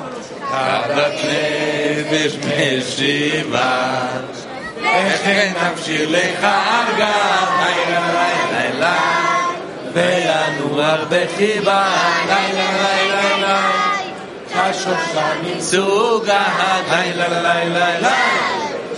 תחת 0.51 0.89
נפש 0.91 2.35
משיבה 2.35 4.07
וכן 4.79 5.53
נפשיר 5.63 6.09
לך 6.09 6.43
ארגז 6.43 7.49
לילה 7.59 7.99
לילה 8.11 8.41
לילה 8.51 8.97
וינוח 9.93 10.99
בחיבה 11.09 11.87
לילה 12.27 12.71
לילה 12.81 13.21
לילה 13.21 13.71
השושנים 14.55 15.59
סוגה 15.59 16.43
לילה 16.91 17.27
לילה 17.27 17.63
לילה 17.63 18.15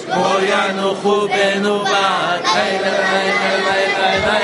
כמו 0.06 0.30
ינוחו 0.47 1.28
בנובת 1.28 2.45
לילה 2.56 2.89
לילה 3.12 3.58
לילה 3.60 4.18
לילה 4.20 4.43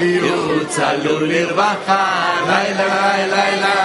יוצלו 0.00 1.20
לרווחה 1.20 2.32
לילה 2.46 3.16
לילה 3.16 3.46
לילה 3.46 3.76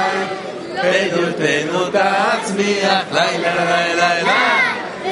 בדולתנו 0.83 1.85
תצמיח 1.85 3.05
לילה 3.11 3.53
לילה 3.55 4.15
לילה 4.15 4.59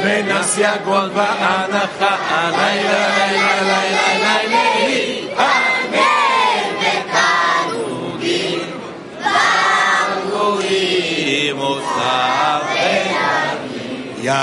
ונס 0.03 0.57
יגון 0.57 1.09
בהנחה 1.13 2.15
לילה 2.51 3.01
לילה 3.17 3.61
לילה 3.61 4.35
לילה 4.43 4.63
אמן 5.37 6.69
ותענוגים 6.81 8.59
ברבורים 10.31 11.57
אותך 11.59 11.95
יא 14.23 14.33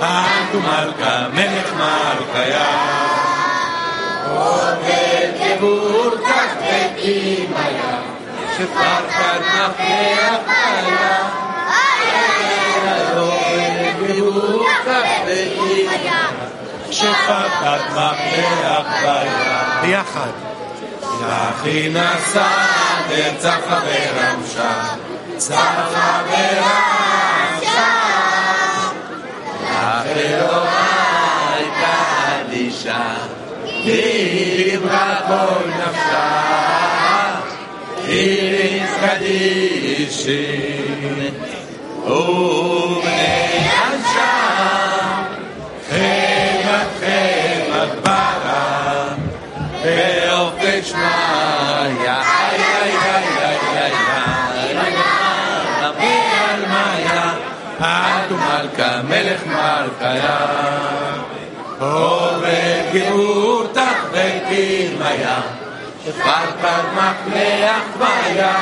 ריבונה 0.00 0.24
ועלמיה 0.24 0.24
אנטו 0.26 0.60
מלכה 0.60 1.28
מלך 1.32 1.72
מלכיה 1.72 2.66
עובד 4.30 5.28
גבור 5.40 6.10
כך 6.26 6.52
וקימיה 6.60 8.00
שפרחת 8.56 9.40
מפתח 9.40 10.40
היה 10.46 11.18
עובד 13.16 13.94
גבור 14.08 14.64
כך 14.86 15.08
וקימיה 15.26 16.28
שפרחת 16.90 17.80
מפתח 17.90 18.86
היה 19.02 19.80
ביחד 19.82 20.30
יחי 21.20 21.88
נסע 21.88 22.48
ארצה 23.10 23.52
חברם 23.68 24.42
שם 24.54 24.96
צחה 25.36 26.20
ורם 26.28 26.97
דיברה 33.84 35.20
כל 35.26 35.68
נפשה 35.68 36.44
איריס 38.08 38.90
קדישים 39.00 40.54
ובני 42.04 43.58
אנשה 43.86 44.34
חמת 45.90 46.88
חמת 47.00 47.92
ברא 48.04 49.08
ואופק 49.84 50.82
שמיה 50.84 52.22
איי 52.22 52.60
איי 52.82 52.92
איי 53.04 53.26
איי 53.40 53.58
איי 53.76 53.92
איי 53.98 54.34
מיה 56.68 57.32
עד 57.80 58.32
מלכה 58.32 59.02
מלך 59.02 59.40
מלכיה 59.46 60.38
עובד 61.78 62.17
גאורתך 62.93 63.99
שפר 66.05 66.45
פר 66.61 66.81
מפלח 66.93 67.83
ויה, 67.99 68.55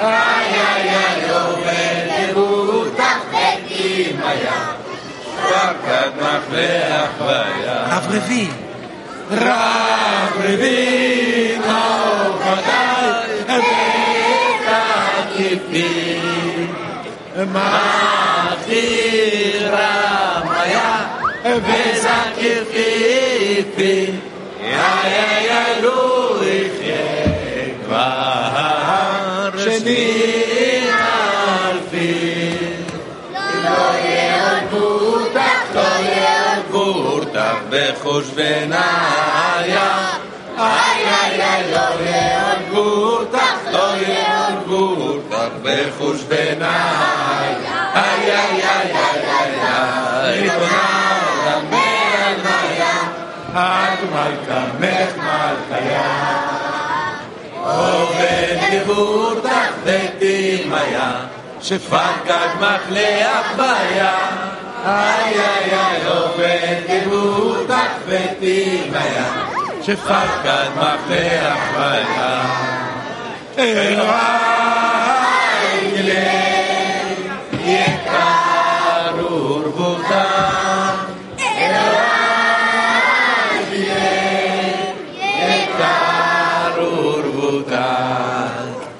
איי 0.00 0.46
איי 0.54 0.88
איי 0.88 1.28
יובל 1.28 2.32
גאורתך 2.34 3.20
ותלמיה, 3.28 4.58
שפרפר 5.22 6.08
מפלח 6.16 7.10
ויה. 7.20 7.78
רב 7.90 8.06
רבי, 8.10 8.48
רב 9.30 10.32
רביעי 10.44 11.58
נאור 11.58 12.38
חדש 12.44 13.28
ותקיפי, 15.36 16.20
מחזירה 18.56 18.96
מיה 21.45 21.57
וזקיפי 21.93 22.95
יא 24.61 24.77
יא 25.05 25.39
יא 25.47 25.81
לו 25.81 26.43
יחיה 26.43 27.25
כבר 27.85 29.49
שני 29.57 30.11
אלפי 31.69 32.55
לא 33.63 33.91
יהרגו 34.09 35.19
תח 35.33 35.75
לא 35.75 35.91
יהרגו 36.01 37.19
תח 37.33 37.55
בחושבניה 37.69 38.91
איי 39.61 39.77
איי 40.57 41.41
איי 41.41 41.63
לא 41.71 41.89
יהרגו 42.09 43.25
תח 43.25 43.59
לא 43.71 43.87
יהרגו 44.07 45.17
תח 45.29 45.49
בחושבניה 45.63 47.11
את 53.56 53.98
מלכה 54.12 54.64
מלכיה, 54.80 56.02
עובד 57.62 58.56
נבורתך 58.72 59.72
ותימיה, 59.84 61.10
שפקד 61.60 62.48
מחלך 62.60 63.56
ביה. 63.56 64.14
איי 64.86 65.34
איי 65.34 65.72
איי 65.72 66.06
עובד 66.06 66.76
נבורתך 66.88 67.92
ותימיה, 68.06 69.24
שפקד 69.82 70.68
מחלך 70.76 71.58
ביה. 71.76 72.42
אלוהי 73.58 73.96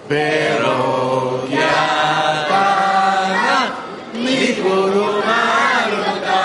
Parroquia 0.09 1.75
Pana, 2.47 3.59
mi 4.15 4.55
Curumaruta, 4.55 6.43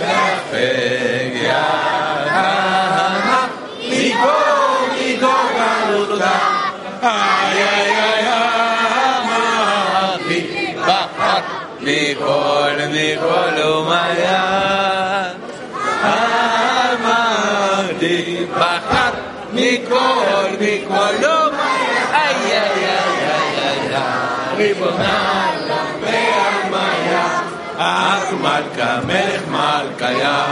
Café 0.00 1.30
Guiana, 1.30 2.50
mi 3.88 4.10
ay, 7.06 7.58
ay, 7.70 7.94
ay, 8.02 8.26
amati, 9.14 10.40
bahat, 10.82 11.44
mi 11.86 12.18
Col, 12.18 12.78
mi 12.90 13.14
Columaya, 13.14 14.42
oh, 16.02 16.98
mi 19.54 19.78
Col, 19.86 20.50
mi 20.58 20.82
oh. 20.90 21.33
נעלם 24.98 25.86
והמיה, 26.00 27.26
אחמד 27.78 28.62
מלכיה. 29.50 30.44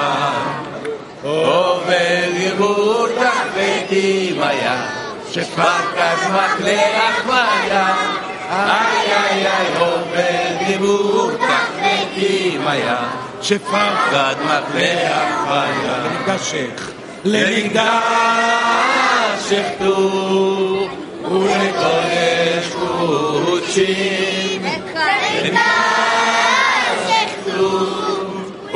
עובר 1.23 2.25
ירותה 2.35 3.31
ודמיה, 3.55 4.87
שפרקת 5.33 6.19
מקלח 6.31 7.27
מיה. 7.27 7.95
איי 8.51 9.13
איי 9.13 9.47
איי 9.47 9.67
עובר 9.79 10.69
ירותה 10.69 11.59
ודמיה, 11.77 12.97
שפרקת 13.43 14.37
מקלח 14.45 15.47
מיה. 15.47 15.93
למגשך, 16.05 16.91
למגדל 17.25 17.83
שכתוב 19.49 20.89
ולכל 21.25 22.12
escuchim 22.63 24.63
en 24.67 25.55
Shechtum 27.07 28.27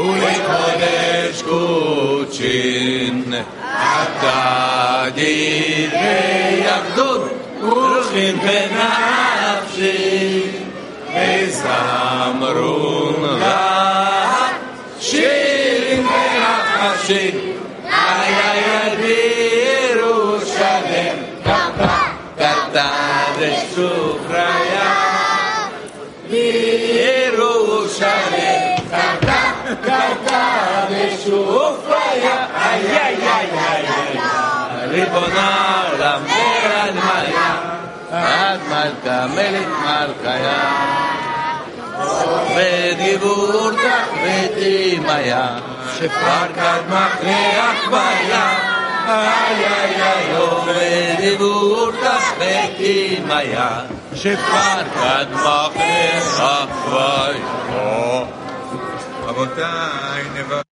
u'ikod 0.07 0.82
escuchin 1.28 3.18
Ata 3.99 4.41
divrei 5.16 6.55
Yachdur 6.66 7.22
benafshi 8.45 9.97
Ezamrun 11.30 13.20
la 13.43 13.61
Shirin 15.07 16.03
benafshi 16.11 17.22
ושופיה 31.26 32.47
איי 32.55 32.82
איי 32.82 33.15
איי 33.15 33.47
איי 33.53 33.86
איי 33.88 34.88
ריבונה 34.88 35.84
עולם 35.91 36.22
ועל 36.26 36.93
מלכה 36.93 37.55
עד 38.11 38.59
מלכה 38.69 39.28
מלך 39.28 39.67
מלכיה 39.86 40.61
עובד 41.97 42.95
גבורתך 42.99 44.07
ותימיה 44.24 45.59
שפקד 45.97 46.82
מחלח 46.89 47.89
בים 47.89 48.32
איי 49.07 49.65
איי 49.65 50.01
איי 50.01 50.36
עובד 50.38 51.36
גבורתך 51.36 52.34
ותימיה 52.38 53.80
שפקד 54.15 55.26
מחלח 55.34 56.69
בים 56.86 57.22
רבותיי, 59.32 60.24
נברך 60.36 60.64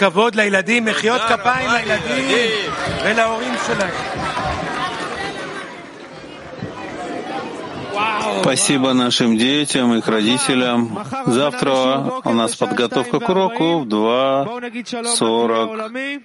כבוד 0.00 0.34
לילדים, 0.34 0.84
מחיאות 0.84 1.20
כפיים 1.28 1.70
לילדים 1.70 2.24
ולהורים 3.04 3.54
שלהם. 3.66 3.94
Спасибо 8.42 8.92
нашим 8.92 9.36
детям, 9.36 9.94
их 9.94 10.06
родителям. 10.06 10.98
Завтра 11.26 11.72
у 12.24 12.32
нас 12.32 12.54
подготовка 12.54 13.18
к 13.18 13.28
уроку 13.28 13.80
в 13.80 13.88
2.40. 13.88 16.22